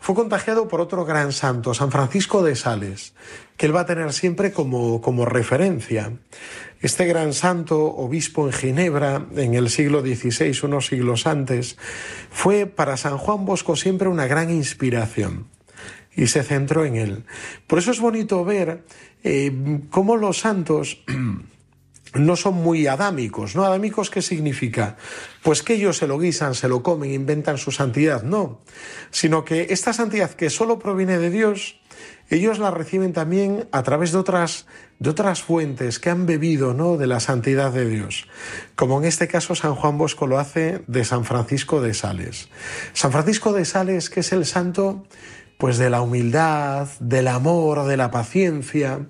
Fue 0.00 0.14
contagiado 0.14 0.68
por 0.68 0.80
otro 0.80 1.04
gran 1.04 1.32
santo, 1.32 1.74
San 1.74 1.90
Francisco 1.90 2.42
de 2.42 2.54
Sales, 2.54 3.14
que 3.56 3.66
él 3.66 3.74
va 3.74 3.80
a 3.80 3.86
tener 3.86 4.12
siempre 4.12 4.52
como, 4.52 5.00
como 5.00 5.24
referencia. 5.24 6.12
Este 6.86 7.04
gran 7.04 7.32
santo, 7.32 7.82
obispo 7.84 8.46
en 8.46 8.52
Ginebra, 8.52 9.26
en 9.34 9.54
el 9.54 9.70
siglo 9.70 10.02
XVI, 10.02 10.56
unos 10.62 10.86
siglos 10.86 11.26
antes, 11.26 11.76
fue 12.30 12.66
para 12.66 12.96
San 12.96 13.18
Juan 13.18 13.44
Bosco 13.44 13.74
siempre 13.74 14.08
una 14.08 14.28
gran 14.28 14.50
inspiración 14.50 15.48
y 16.14 16.28
se 16.28 16.44
centró 16.44 16.84
en 16.84 16.94
él. 16.94 17.24
Por 17.66 17.80
eso 17.80 17.90
es 17.90 17.98
bonito 17.98 18.44
ver 18.44 18.84
eh, 19.24 19.80
cómo 19.90 20.16
los 20.16 20.38
santos 20.38 21.02
no 22.14 22.36
son 22.36 22.54
muy 22.54 22.86
adámicos, 22.86 23.56
¿no? 23.56 23.64
¿Adámicos 23.64 24.08
qué 24.08 24.22
significa? 24.22 24.96
Pues 25.42 25.64
que 25.64 25.74
ellos 25.74 25.96
se 25.96 26.06
lo 26.06 26.20
guisan, 26.20 26.54
se 26.54 26.68
lo 26.68 26.84
comen, 26.84 27.10
inventan 27.10 27.58
su 27.58 27.72
santidad, 27.72 28.22
no, 28.22 28.60
sino 29.10 29.44
que 29.44 29.66
esta 29.70 29.92
santidad 29.92 30.30
que 30.30 30.50
solo 30.50 30.78
proviene 30.78 31.18
de 31.18 31.30
Dios, 31.30 31.80
ellos 32.28 32.58
la 32.58 32.70
reciben 32.70 33.12
también 33.12 33.68
a 33.72 33.82
través 33.82 34.12
de 34.12 34.18
otras, 34.18 34.66
de 34.98 35.10
otras 35.10 35.42
fuentes 35.42 35.98
que 35.98 36.10
han 36.10 36.26
bebido, 36.26 36.74
¿no? 36.74 36.96
De 36.96 37.06
la 37.06 37.20
santidad 37.20 37.72
de 37.72 37.88
Dios. 37.88 38.28
Como 38.74 38.98
en 38.98 39.04
este 39.04 39.28
caso 39.28 39.54
San 39.54 39.74
Juan 39.74 39.98
Bosco 39.98 40.26
lo 40.26 40.38
hace 40.38 40.82
de 40.86 41.04
San 41.04 41.24
Francisco 41.24 41.80
de 41.80 41.94
Sales. 41.94 42.48
San 42.92 43.12
Francisco 43.12 43.52
de 43.52 43.64
Sales, 43.64 44.10
que 44.10 44.20
es 44.20 44.32
el 44.32 44.44
santo, 44.44 45.06
pues 45.58 45.78
de 45.78 45.90
la 45.90 46.00
humildad, 46.02 46.88
del 47.00 47.28
amor, 47.28 47.84
de 47.84 47.96
la 47.96 48.10
paciencia, 48.10 49.06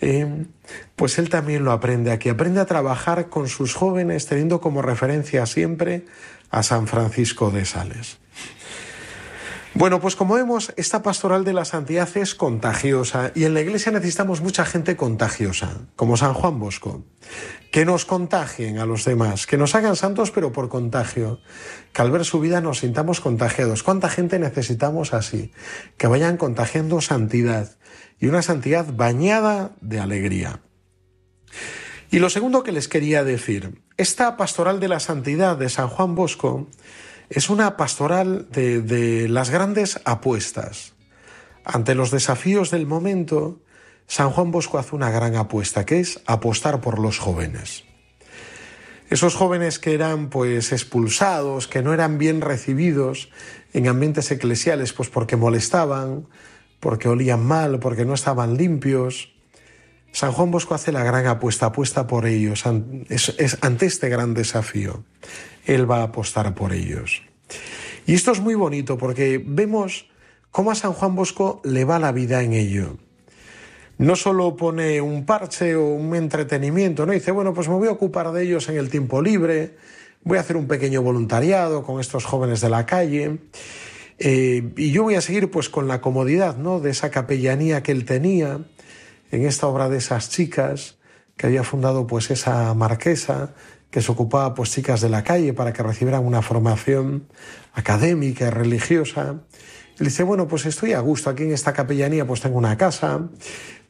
eh, 0.00 0.46
pues 0.96 1.18
él 1.18 1.28
también 1.28 1.64
lo 1.64 1.70
aprende 1.70 2.10
aquí, 2.10 2.28
aprende 2.28 2.60
a 2.60 2.66
trabajar 2.66 3.28
con 3.28 3.48
sus 3.48 3.74
jóvenes 3.74 4.26
teniendo 4.26 4.60
como 4.60 4.82
referencia 4.82 5.46
siempre 5.46 6.04
a 6.50 6.62
San 6.64 6.88
Francisco 6.88 7.50
de 7.50 7.64
Sales. 7.64 8.21
Bueno, 9.74 10.00
pues 10.00 10.16
como 10.16 10.34
vemos, 10.34 10.74
esta 10.76 11.02
pastoral 11.02 11.44
de 11.44 11.54
la 11.54 11.64
santidad 11.64 12.08
es 12.16 12.34
contagiosa 12.34 13.32
y 13.34 13.44
en 13.44 13.54
la 13.54 13.62
iglesia 13.62 13.90
necesitamos 13.90 14.42
mucha 14.42 14.66
gente 14.66 14.96
contagiosa, 14.96 15.86
como 15.96 16.18
San 16.18 16.34
Juan 16.34 16.58
Bosco, 16.58 17.04
que 17.70 17.86
nos 17.86 18.04
contagien 18.04 18.78
a 18.78 18.84
los 18.84 19.06
demás, 19.06 19.46
que 19.46 19.56
nos 19.56 19.74
hagan 19.74 19.96
santos 19.96 20.30
pero 20.30 20.52
por 20.52 20.68
contagio, 20.68 21.40
que 21.94 22.02
al 22.02 22.10
ver 22.10 22.26
su 22.26 22.38
vida 22.38 22.60
nos 22.60 22.80
sintamos 22.80 23.20
contagiados. 23.20 23.82
¿Cuánta 23.82 24.10
gente 24.10 24.38
necesitamos 24.38 25.14
así? 25.14 25.52
Que 25.96 26.06
vayan 26.06 26.36
contagiando 26.36 27.00
santidad, 27.00 27.78
y 28.20 28.26
una 28.26 28.42
santidad 28.42 28.86
bañada 28.92 29.72
de 29.80 30.00
alegría. 30.00 30.60
Y 32.10 32.18
lo 32.18 32.28
segundo 32.28 32.62
que 32.62 32.72
les 32.72 32.88
quería 32.88 33.24
decir, 33.24 33.82
esta 33.96 34.36
pastoral 34.36 34.80
de 34.80 34.88
la 34.88 35.00
santidad 35.00 35.56
de 35.56 35.70
San 35.70 35.88
Juan 35.88 36.14
Bosco 36.14 36.68
es 37.34 37.48
una 37.48 37.76
pastoral 37.78 38.46
de, 38.50 39.26
las 39.28 39.50
grandes 39.50 40.00
apuestas. 40.04 40.92
Ante 41.64 41.94
los 41.94 42.10
desafíos 42.10 42.70
del 42.70 42.86
momento, 42.86 43.60
San 44.06 44.30
Juan 44.30 44.50
Bosco 44.50 44.78
hace 44.78 44.94
una 44.94 45.10
gran 45.10 45.36
apuesta, 45.36 45.86
que 45.86 46.00
es 46.00 46.20
apostar 46.26 46.80
por 46.82 46.98
los 46.98 47.18
jóvenes. 47.18 47.84
Esos 49.08 49.34
jóvenes 49.34 49.78
que 49.78 49.94
eran 49.94 50.28
pues 50.28 50.72
expulsados, 50.72 51.68
que 51.68 51.82
no 51.82 51.94
eran 51.94 52.18
bien 52.18 52.40
recibidos 52.40 53.30
en 53.72 53.88
ambientes 53.88 54.30
eclesiales, 54.30 54.92
pues 54.92 55.08
porque 55.08 55.36
molestaban, 55.36 56.28
porque 56.80 57.08
olían 57.08 57.44
mal, 57.44 57.78
porque 57.78 58.04
no 58.04 58.12
estaban 58.14 58.56
limpios. 58.56 59.32
San 60.12 60.32
Juan 60.32 60.50
Bosco 60.50 60.74
hace 60.74 60.92
la 60.92 61.04
gran 61.04 61.26
apuesta, 61.26 61.66
apuesta 61.66 62.06
por 62.06 62.26
ellos, 62.26 62.64
es, 63.08 63.58
ante 63.62 63.86
este 63.86 64.10
gran 64.10 64.34
desafío. 64.34 65.04
Él 65.64 65.90
va 65.90 65.98
a 65.98 66.04
apostar 66.04 66.54
por 66.54 66.72
ellos. 66.72 67.22
Y 68.06 68.14
esto 68.14 68.32
es 68.32 68.40
muy 68.40 68.54
bonito 68.54 68.98
porque 68.98 69.42
vemos 69.44 70.08
cómo 70.50 70.70
a 70.70 70.74
San 70.74 70.92
Juan 70.92 71.14
Bosco 71.14 71.60
le 71.64 71.84
va 71.84 71.98
la 71.98 72.12
vida 72.12 72.42
en 72.42 72.52
ello. 72.52 72.96
No 73.98 74.16
solo 74.16 74.56
pone 74.56 75.00
un 75.00 75.24
parche 75.24 75.76
o 75.76 75.86
un 75.86 76.14
entretenimiento, 76.16 77.06
no 77.06 77.12
dice, 77.12 77.30
bueno, 77.30 77.54
pues 77.54 77.68
me 77.68 77.74
voy 77.74 77.88
a 77.88 77.92
ocupar 77.92 78.32
de 78.32 78.42
ellos 78.42 78.68
en 78.68 78.76
el 78.76 78.90
tiempo 78.90 79.22
libre, 79.22 79.76
voy 80.24 80.38
a 80.38 80.40
hacer 80.40 80.56
un 80.56 80.66
pequeño 80.66 81.02
voluntariado 81.02 81.82
con 81.82 82.00
estos 82.00 82.24
jóvenes 82.24 82.60
de 82.60 82.70
la 82.70 82.86
calle. 82.86 83.38
Eh, 84.18 84.72
y 84.76 84.90
yo 84.90 85.04
voy 85.04 85.14
a 85.14 85.20
seguir 85.20 85.50
pues 85.50 85.68
con 85.68 85.88
la 85.88 86.00
comodidad 86.00 86.56
¿no? 86.56 86.80
de 86.80 86.90
esa 86.90 87.10
capellanía 87.10 87.82
que 87.82 87.92
él 87.92 88.04
tenía 88.04 88.60
en 89.30 89.46
esta 89.46 89.66
obra 89.66 89.88
de 89.88 89.98
esas 89.98 90.30
chicas 90.30 90.98
que 91.36 91.46
había 91.46 91.64
fundado 91.64 92.06
pues 92.06 92.30
esa 92.30 92.72
marquesa 92.74 93.54
que 93.90 94.00
se 94.00 94.10
ocupaba 94.10 94.54
pues 94.54 94.70
chicas 94.70 95.00
de 95.00 95.10
la 95.10 95.22
calle 95.22 95.52
para 95.52 95.72
que 95.72 95.82
recibieran 95.82 96.24
una 96.24 96.40
formación 96.40 97.28
académica 97.74 98.46
y 98.46 98.50
religiosa. 98.50 99.42
Él 99.98 100.06
dice, 100.06 100.22
bueno, 100.22 100.48
pues 100.48 100.64
estoy 100.64 100.94
a 100.94 101.00
gusto 101.00 101.28
aquí 101.28 101.42
en 101.42 101.52
esta 101.52 101.74
capellanía, 101.74 102.26
pues 102.26 102.40
tengo 102.40 102.56
una 102.56 102.76
casa, 102.78 103.28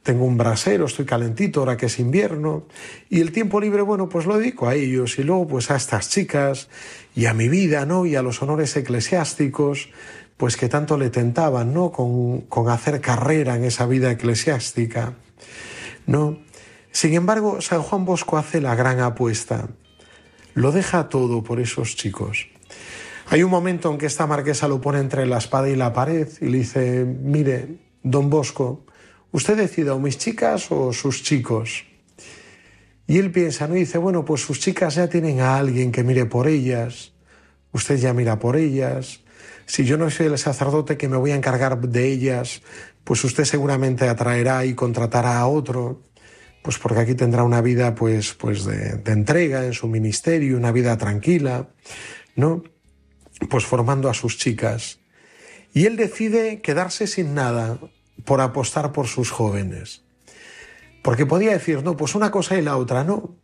tengo 0.03 0.25
un 0.25 0.37
brasero, 0.37 0.87
estoy 0.87 1.05
calentito 1.05 1.61
ahora 1.61 1.77
que 1.77 1.87
es 1.87 1.99
invierno, 2.01 2.67
y 3.09 3.21
el 3.21 3.31
tiempo 3.31 3.61
libre, 3.61 3.83
bueno, 3.83 4.09
pues 4.09 4.27
lo 4.27 4.37
dedico 4.37 4.67
a 4.67 4.75
ellos 4.75 5.19
y 5.19 5.23
luego 5.23 5.47
pues 5.47 5.71
a 5.71 5.77
estas 5.77 6.09
chicas 6.09 6.69
y 7.15 7.27
a 7.27 7.35
mi 7.35 7.49
vida, 7.49 7.87
¿no? 7.87 8.05
Y 8.05 8.17
a 8.17 8.23
los 8.23 8.43
honores 8.43 8.77
eclesiásticos, 8.77 9.91
pues 10.37 10.57
que 10.57 10.69
tanto 10.69 10.99
le 10.99 11.11
tentaban, 11.11 11.73
¿no? 11.73 11.93
Con, 11.93 12.69
hacer 12.69 13.01
carrera 13.01 13.55
en 13.55 13.65
esa 13.65 13.87
vida 13.87 14.11
eclesiástica, 14.11 15.15
¿no? 16.07 16.39
Sin 16.93 17.15
embargo, 17.15 17.61
San 17.61 17.83
Juan 17.83 18.05
Bosco 18.05 18.37
hace 18.37 18.61
la 18.61 18.75
gran 18.75 19.01
apuesta. 19.01 19.69
Lo 20.55 20.71
deja 20.71 21.09
todo 21.09 21.43
por 21.43 21.59
esos 21.59 21.97
chicos. 21.97 22.49
Hay 23.29 23.43
un 23.43 23.51
momento 23.51 23.91
en 23.91 23.99
que 23.99 24.07
esta 24.07 24.27
marquesa 24.27 24.69
lo 24.69 24.81
pone 24.81 24.99
entre 24.99 25.25
la 25.27 25.39
espada 25.39 25.69
y 25.69 25.75
la 25.75 25.93
pared 25.93 26.29
y 26.41 26.47
le 26.47 26.59
dice, 26.59 27.05
mire, 27.05 27.79
don 28.03 28.29
Bosco, 28.29 28.85
usted 29.31 29.57
decide 29.57 29.91
o 29.91 29.99
mis 29.99 30.19
chicas 30.19 30.71
o 30.71 30.93
sus 30.93 31.23
chicos. 31.23 31.87
Y 33.07 33.19
él 33.19 33.33
piensa, 33.33 33.67
¿no? 33.67 33.77
Y 33.77 33.81
dice, 33.81 33.99
bueno, 33.99 34.25
pues 34.25 34.43
sus 34.43 34.61
chicas 34.61 34.97
ya 34.97 35.09
tienen 35.09 35.41
a 35.41 35.57
alguien 35.57 35.93
que 35.93 36.05
mire 36.05 36.27
por 36.27 36.47
ellas, 36.47 37.13
usted 37.73 37.97
ya 37.97 38.13
mira 38.13 38.39
por 38.39 38.57
ellas, 38.57 39.21
si 39.67 39.85
yo 39.85 39.97
no 39.97 40.11
soy 40.11 40.27
el 40.27 40.39
sacerdote 40.39 40.97
que 40.97 41.09
me 41.09 41.17
voy 41.17 41.31
a 41.31 41.37
encargar 41.37 41.81
de 41.81 42.07
ellas, 42.07 42.63
pues 43.05 43.25
usted 43.25 43.45
seguramente 43.45 44.09
atraerá 44.09 44.65
y 44.67 44.75
contratará 44.75 45.39
a 45.39 45.47
otro, 45.47 46.03
pues 46.63 46.79
porque 46.79 47.01
aquí 47.01 47.15
tendrá 47.15 47.43
una 47.43 47.61
vida 47.61 47.95
pues, 47.95 48.35
pues 48.35 48.65
de, 48.65 48.97
de 48.97 49.13
entrega 49.13 49.65
en 49.65 49.73
su 49.73 49.89
ministerio, 49.89 50.57
una 50.57 50.73
vida 50.73 50.97
tranquila, 50.97 51.69
¿no? 52.37 52.63
Pues 53.51 53.65
formando 53.65 54.09
a 54.09 54.15
sus 54.15 54.39
chicas. 54.39 55.01
Y 55.75 55.87
él 55.87 55.97
decide 55.97 56.61
quedarse 56.61 57.07
sin 57.07 57.35
nada 57.35 57.79
por 58.25 58.41
apostar 58.41 58.93
por 58.93 59.09
sus 59.09 59.31
jóvenes. 59.31 60.03
Porque 61.03 61.27
podía 61.27 61.53
decir, 61.53 61.83
no, 61.83 61.97
pues 61.97 62.15
una 62.15 62.31
cosa 62.31 62.57
y 62.57 62.63
la 62.63 62.77
otra, 62.77 63.05
no. 63.05 63.35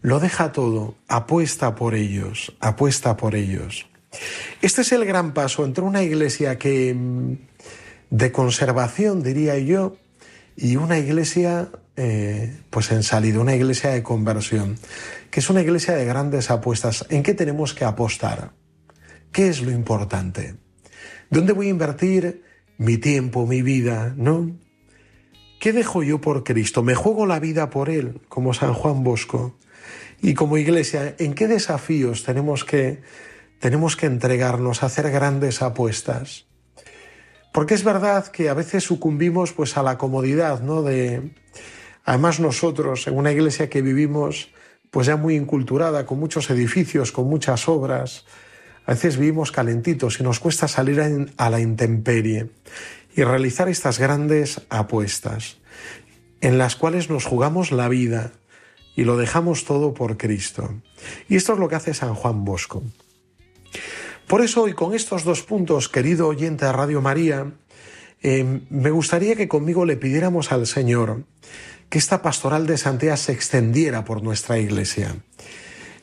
Lo 0.00 0.20
deja 0.20 0.52
todo, 0.52 0.94
apuesta 1.08 1.74
por 1.74 1.94
ellos, 1.94 2.56
apuesta 2.60 3.16
por 3.16 3.34
ellos. 3.34 3.88
Este 4.62 4.82
es 4.82 4.92
el 4.92 5.04
gran 5.04 5.34
paso 5.34 5.64
entre 5.64 5.84
una 5.84 6.02
iglesia 6.02 6.56
que 6.56 6.94
mm, 6.94 7.34
de 8.10 8.32
conservación, 8.32 9.22
diría 9.22 9.58
yo, 9.58 9.96
y 10.56 10.76
una 10.76 10.98
iglesia 10.98 11.70
eh, 11.98 12.56
pues 12.70 12.90
en 12.92 13.02
salida, 13.02 13.40
una 13.40 13.54
iglesia 13.54 13.90
de 13.90 14.02
conversión, 14.02 14.78
que 15.30 15.40
es 15.40 15.50
una 15.50 15.60
iglesia 15.60 15.94
de 15.94 16.06
grandes 16.06 16.50
apuestas. 16.50 17.04
¿En 17.10 17.22
qué 17.22 17.34
tenemos 17.34 17.74
que 17.74 17.84
apostar? 17.84 18.52
¿Qué 19.32 19.48
es 19.48 19.60
lo 19.60 19.70
importante? 19.70 20.54
¿Dónde 21.28 21.52
voy 21.52 21.66
a 21.66 21.70
invertir 21.70 22.42
mi 22.78 22.96
tiempo, 22.96 23.46
mi 23.46 23.60
vida? 23.60 24.14
¿No? 24.16 24.56
¿Qué 25.60 25.74
dejo 25.74 26.02
yo 26.02 26.20
por 26.20 26.44
Cristo? 26.44 26.82
¿Me 26.82 26.94
juego 26.94 27.26
la 27.26 27.40
vida 27.40 27.68
por 27.68 27.90
Él, 27.90 28.22
como 28.28 28.54
San 28.54 28.72
Juan 28.72 29.04
Bosco? 29.04 29.58
Y 30.22 30.34
como 30.34 30.56
iglesia, 30.56 31.14
¿en 31.18 31.34
qué 31.34 31.48
desafíos 31.48 32.24
tenemos 32.24 32.64
que 32.64 33.02
tenemos 33.58 33.96
que 33.96 34.06
entregarnos 34.06 34.82
a 34.82 34.86
hacer 34.86 35.10
grandes 35.10 35.62
apuestas. 35.62 36.46
Porque 37.52 37.74
es 37.74 37.82
verdad 37.82 38.28
que 38.28 38.48
a 38.48 38.54
veces 38.54 38.84
sucumbimos 38.84 39.52
pues 39.52 39.76
a 39.76 39.82
la 39.82 39.98
comodidad, 39.98 40.60
¿no? 40.60 40.82
De 40.82 41.32
además 42.08 42.40
nosotros 42.40 43.06
en 43.06 43.18
una 43.18 43.32
iglesia 43.32 43.68
que 43.68 43.82
vivimos 43.82 44.48
pues 44.90 45.06
ya 45.06 45.18
muy 45.18 45.36
inculturada, 45.36 46.06
con 46.06 46.18
muchos 46.18 46.48
edificios, 46.48 47.12
con 47.12 47.28
muchas 47.28 47.68
obras, 47.68 48.24
A 48.86 48.92
veces 48.92 49.18
vivimos 49.18 49.52
calentitos 49.52 50.18
y 50.18 50.22
nos 50.22 50.40
cuesta 50.40 50.66
salir 50.66 51.28
a 51.36 51.50
la 51.50 51.60
intemperie 51.60 52.48
y 53.14 53.22
realizar 53.22 53.68
estas 53.68 53.98
grandes 53.98 54.62
apuestas 54.70 55.58
en 56.40 56.56
las 56.56 56.76
cuales 56.76 57.10
nos 57.10 57.26
jugamos 57.26 57.72
la 57.72 57.90
vida 57.90 58.32
y 58.96 59.04
lo 59.04 59.18
dejamos 59.18 59.66
todo 59.66 59.92
por 59.92 60.16
Cristo. 60.16 60.72
Y 61.28 61.36
esto 61.36 61.52
es 61.52 61.58
lo 61.58 61.68
que 61.68 61.76
hace 61.76 61.92
San 61.92 62.14
Juan 62.14 62.46
Bosco. 62.46 62.82
Por 64.26 64.40
eso 64.40 64.62
hoy 64.62 64.72
con 64.72 64.94
estos 64.94 65.24
dos 65.24 65.42
puntos, 65.42 65.90
querido 65.90 66.26
oyente 66.26 66.64
de 66.64 66.72
Radio 66.72 67.02
María, 67.02 67.52
eh, 68.22 68.62
me 68.70 68.90
gustaría 68.90 69.36
que 69.36 69.48
conmigo 69.48 69.84
le 69.84 69.98
pidiéramos 69.98 70.50
al 70.50 70.66
Señor 70.66 71.24
que 71.88 71.98
esta 71.98 72.22
pastoral 72.22 72.66
de 72.66 72.76
santidad 72.76 73.16
se 73.16 73.32
extendiera 73.32 74.04
por 74.04 74.22
nuestra 74.22 74.58
iglesia. 74.58 75.16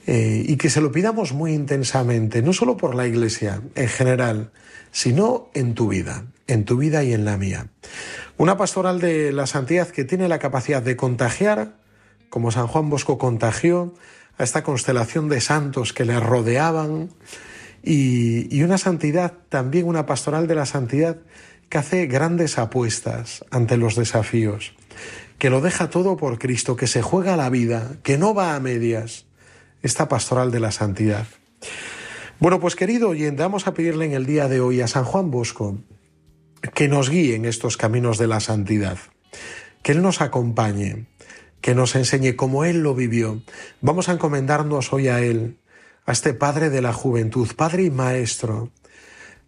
Eh, 0.07 0.43
y 0.47 0.57
que 0.57 0.69
se 0.69 0.81
lo 0.81 0.91
pidamos 0.91 1.33
muy 1.33 1.53
intensamente, 1.53 2.43
no 2.43 2.53
solo 2.53 2.77
por 2.77 2.93
la 2.93 3.07
iglesia 3.07 3.61
en 3.73 3.87
general, 3.87 4.51
sino 4.91 5.49
en 5.55 5.73
tu 5.73 5.87
vida, 5.87 6.25
en 6.47 6.63
tu 6.63 6.77
vida 6.77 7.03
y 7.03 7.13
en 7.13 7.25
la 7.25 7.37
mía. 7.37 7.67
Una 8.37 8.55
pastoral 8.55 8.99
de 8.99 9.31
la 9.31 9.47
santidad 9.47 9.87
que 9.87 10.05
tiene 10.05 10.27
la 10.27 10.37
capacidad 10.37 10.83
de 10.83 10.95
contagiar, 10.95 11.77
como 12.29 12.51
San 12.51 12.67
Juan 12.67 12.89
Bosco 12.89 13.17
contagió, 13.17 13.95
a 14.37 14.43
esta 14.43 14.63
constelación 14.63 15.27
de 15.27 15.41
santos 15.41 15.91
que 15.91 16.05
le 16.05 16.19
rodeaban, 16.19 17.09
y, 17.85 18.63
una 18.63 18.77
santidad, 18.77 19.33
también 19.49 19.85
una 19.85 20.05
pastoral 20.05 20.47
de 20.47 20.55
la 20.55 20.65
santidad 20.65 21.17
que 21.69 21.77
hace 21.77 22.07
grandes 22.07 22.57
apuestas 22.57 23.45
ante 23.51 23.77
los 23.77 23.95
desafíos, 23.95 24.73
que 25.37 25.49
lo 25.49 25.61
deja 25.61 25.89
todo 25.89 26.17
por 26.17 26.39
Cristo, 26.39 26.75
que 26.75 26.87
se 26.87 27.01
juega 27.01 27.37
la 27.37 27.49
vida, 27.49 27.97
que 28.03 28.17
no 28.17 28.33
va 28.33 28.55
a 28.55 28.59
medias, 28.59 29.25
esta 29.81 30.07
pastoral 30.07 30.51
de 30.51 30.59
la 30.59 30.71
santidad. 30.71 31.27
Bueno, 32.39 32.59
pues 32.59 32.75
querido 32.75 33.09
oyente, 33.09 33.43
vamos 33.43 33.67
a 33.67 33.73
pedirle 33.73 34.05
en 34.05 34.13
el 34.13 34.25
día 34.25 34.47
de 34.47 34.59
hoy 34.59 34.81
a 34.81 34.87
San 34.87 35.05
Juan 35.05 35.31
Bosco 35.31 35.77
que 36.73 36.87
nos 36.87 37.09
guíe 37.09 37.35
en 37.35 37.45
estos 37.45 37.77
caminos 37.77 38.17
de 38.17 38.27
la 38.27 38.39
santidad, 38.39 38.97
que 39.83 39.91
Él 39.91 40.01
nos 40.01 40.21
acompañe, 40.21 41.05
que 41.61 41.75
nos 41.75 41.95
enseñe 41.95 42.35
cómo 42.35 42.65
Él 42.65 42.81
lo 42.81 42.95
vivió. 42.95 43.41
Vamos 43.81 44.09
a 44.09 44.13
encomendarnos 44.13 44.91
hoy 44.91 45.07
a 45.07 45.21
Él, 45.21 45.57
a 46.05 46.11
este 46.11 46.33
Padre 46.33 46.69
de 46.69 46.81
la 46.81 46.93
juventud, 46.93 47.47
Padre 47.55 47.83
y 47.83 47.91
Maestro, 47.91 48.71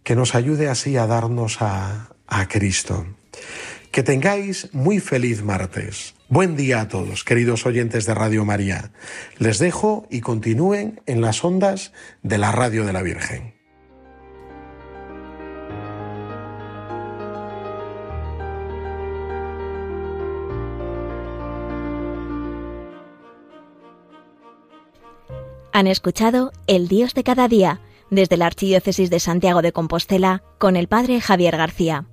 que 0.02 0.16
nos 0.16 0.34
ayude 0.34 0.68
así 0.68 0.96
a 0.96 1.06
darnos 1.06 1.60
a, 1.60 2.10
a 2.26 2.48
Cristo. 2.48 3.06
Que 3.92 4.02
tengáis 4.02 4.68
muy 4.72 5.00
feliz 5.00 5.42
martes. 5.42 6.14
Buen 6.28 6.56
día 6.56 6.82
a 6.82 6.88
todos, 6.88 7.24
queridos 7.24 7.64
oyentes 7.64 8.04
de 8.04 8.14
Radio 8.14 8.44
María. 8.44 8.92
Les 9.38 9.58
dejo 9.58 10.06
y 10.10 10.20
continúen 10.20 11.00
en 11.06 11.20
las 11.22 11.42
ondas 11.42 11.92
de 12.22 12.38
la 12.38 12.52
Radio 12.52 12.84
de 12.84 12.92
la 12.92 13.02
Virgen. 13.02 13.54
Han 25.72 25.86
escuchado 25.86 26.52
El 26.66 26.88
Dios 26.88 27.14
de 27.14 27.22
cada 27.22 27.48
día 27.48 27.80
desde 28.10 28.36
la 28.36 28.46
Archidiócesis 28.46 29.10
de 29.10 29.20
Santiago 29.20 29.62
de 29.62 29.72
Compostela 29.72 30.42
con 30.58 30.76
el 30.76 30.88
Padre 30.88 31.20
Javier 31.20 31.56
García. 31.56 32.06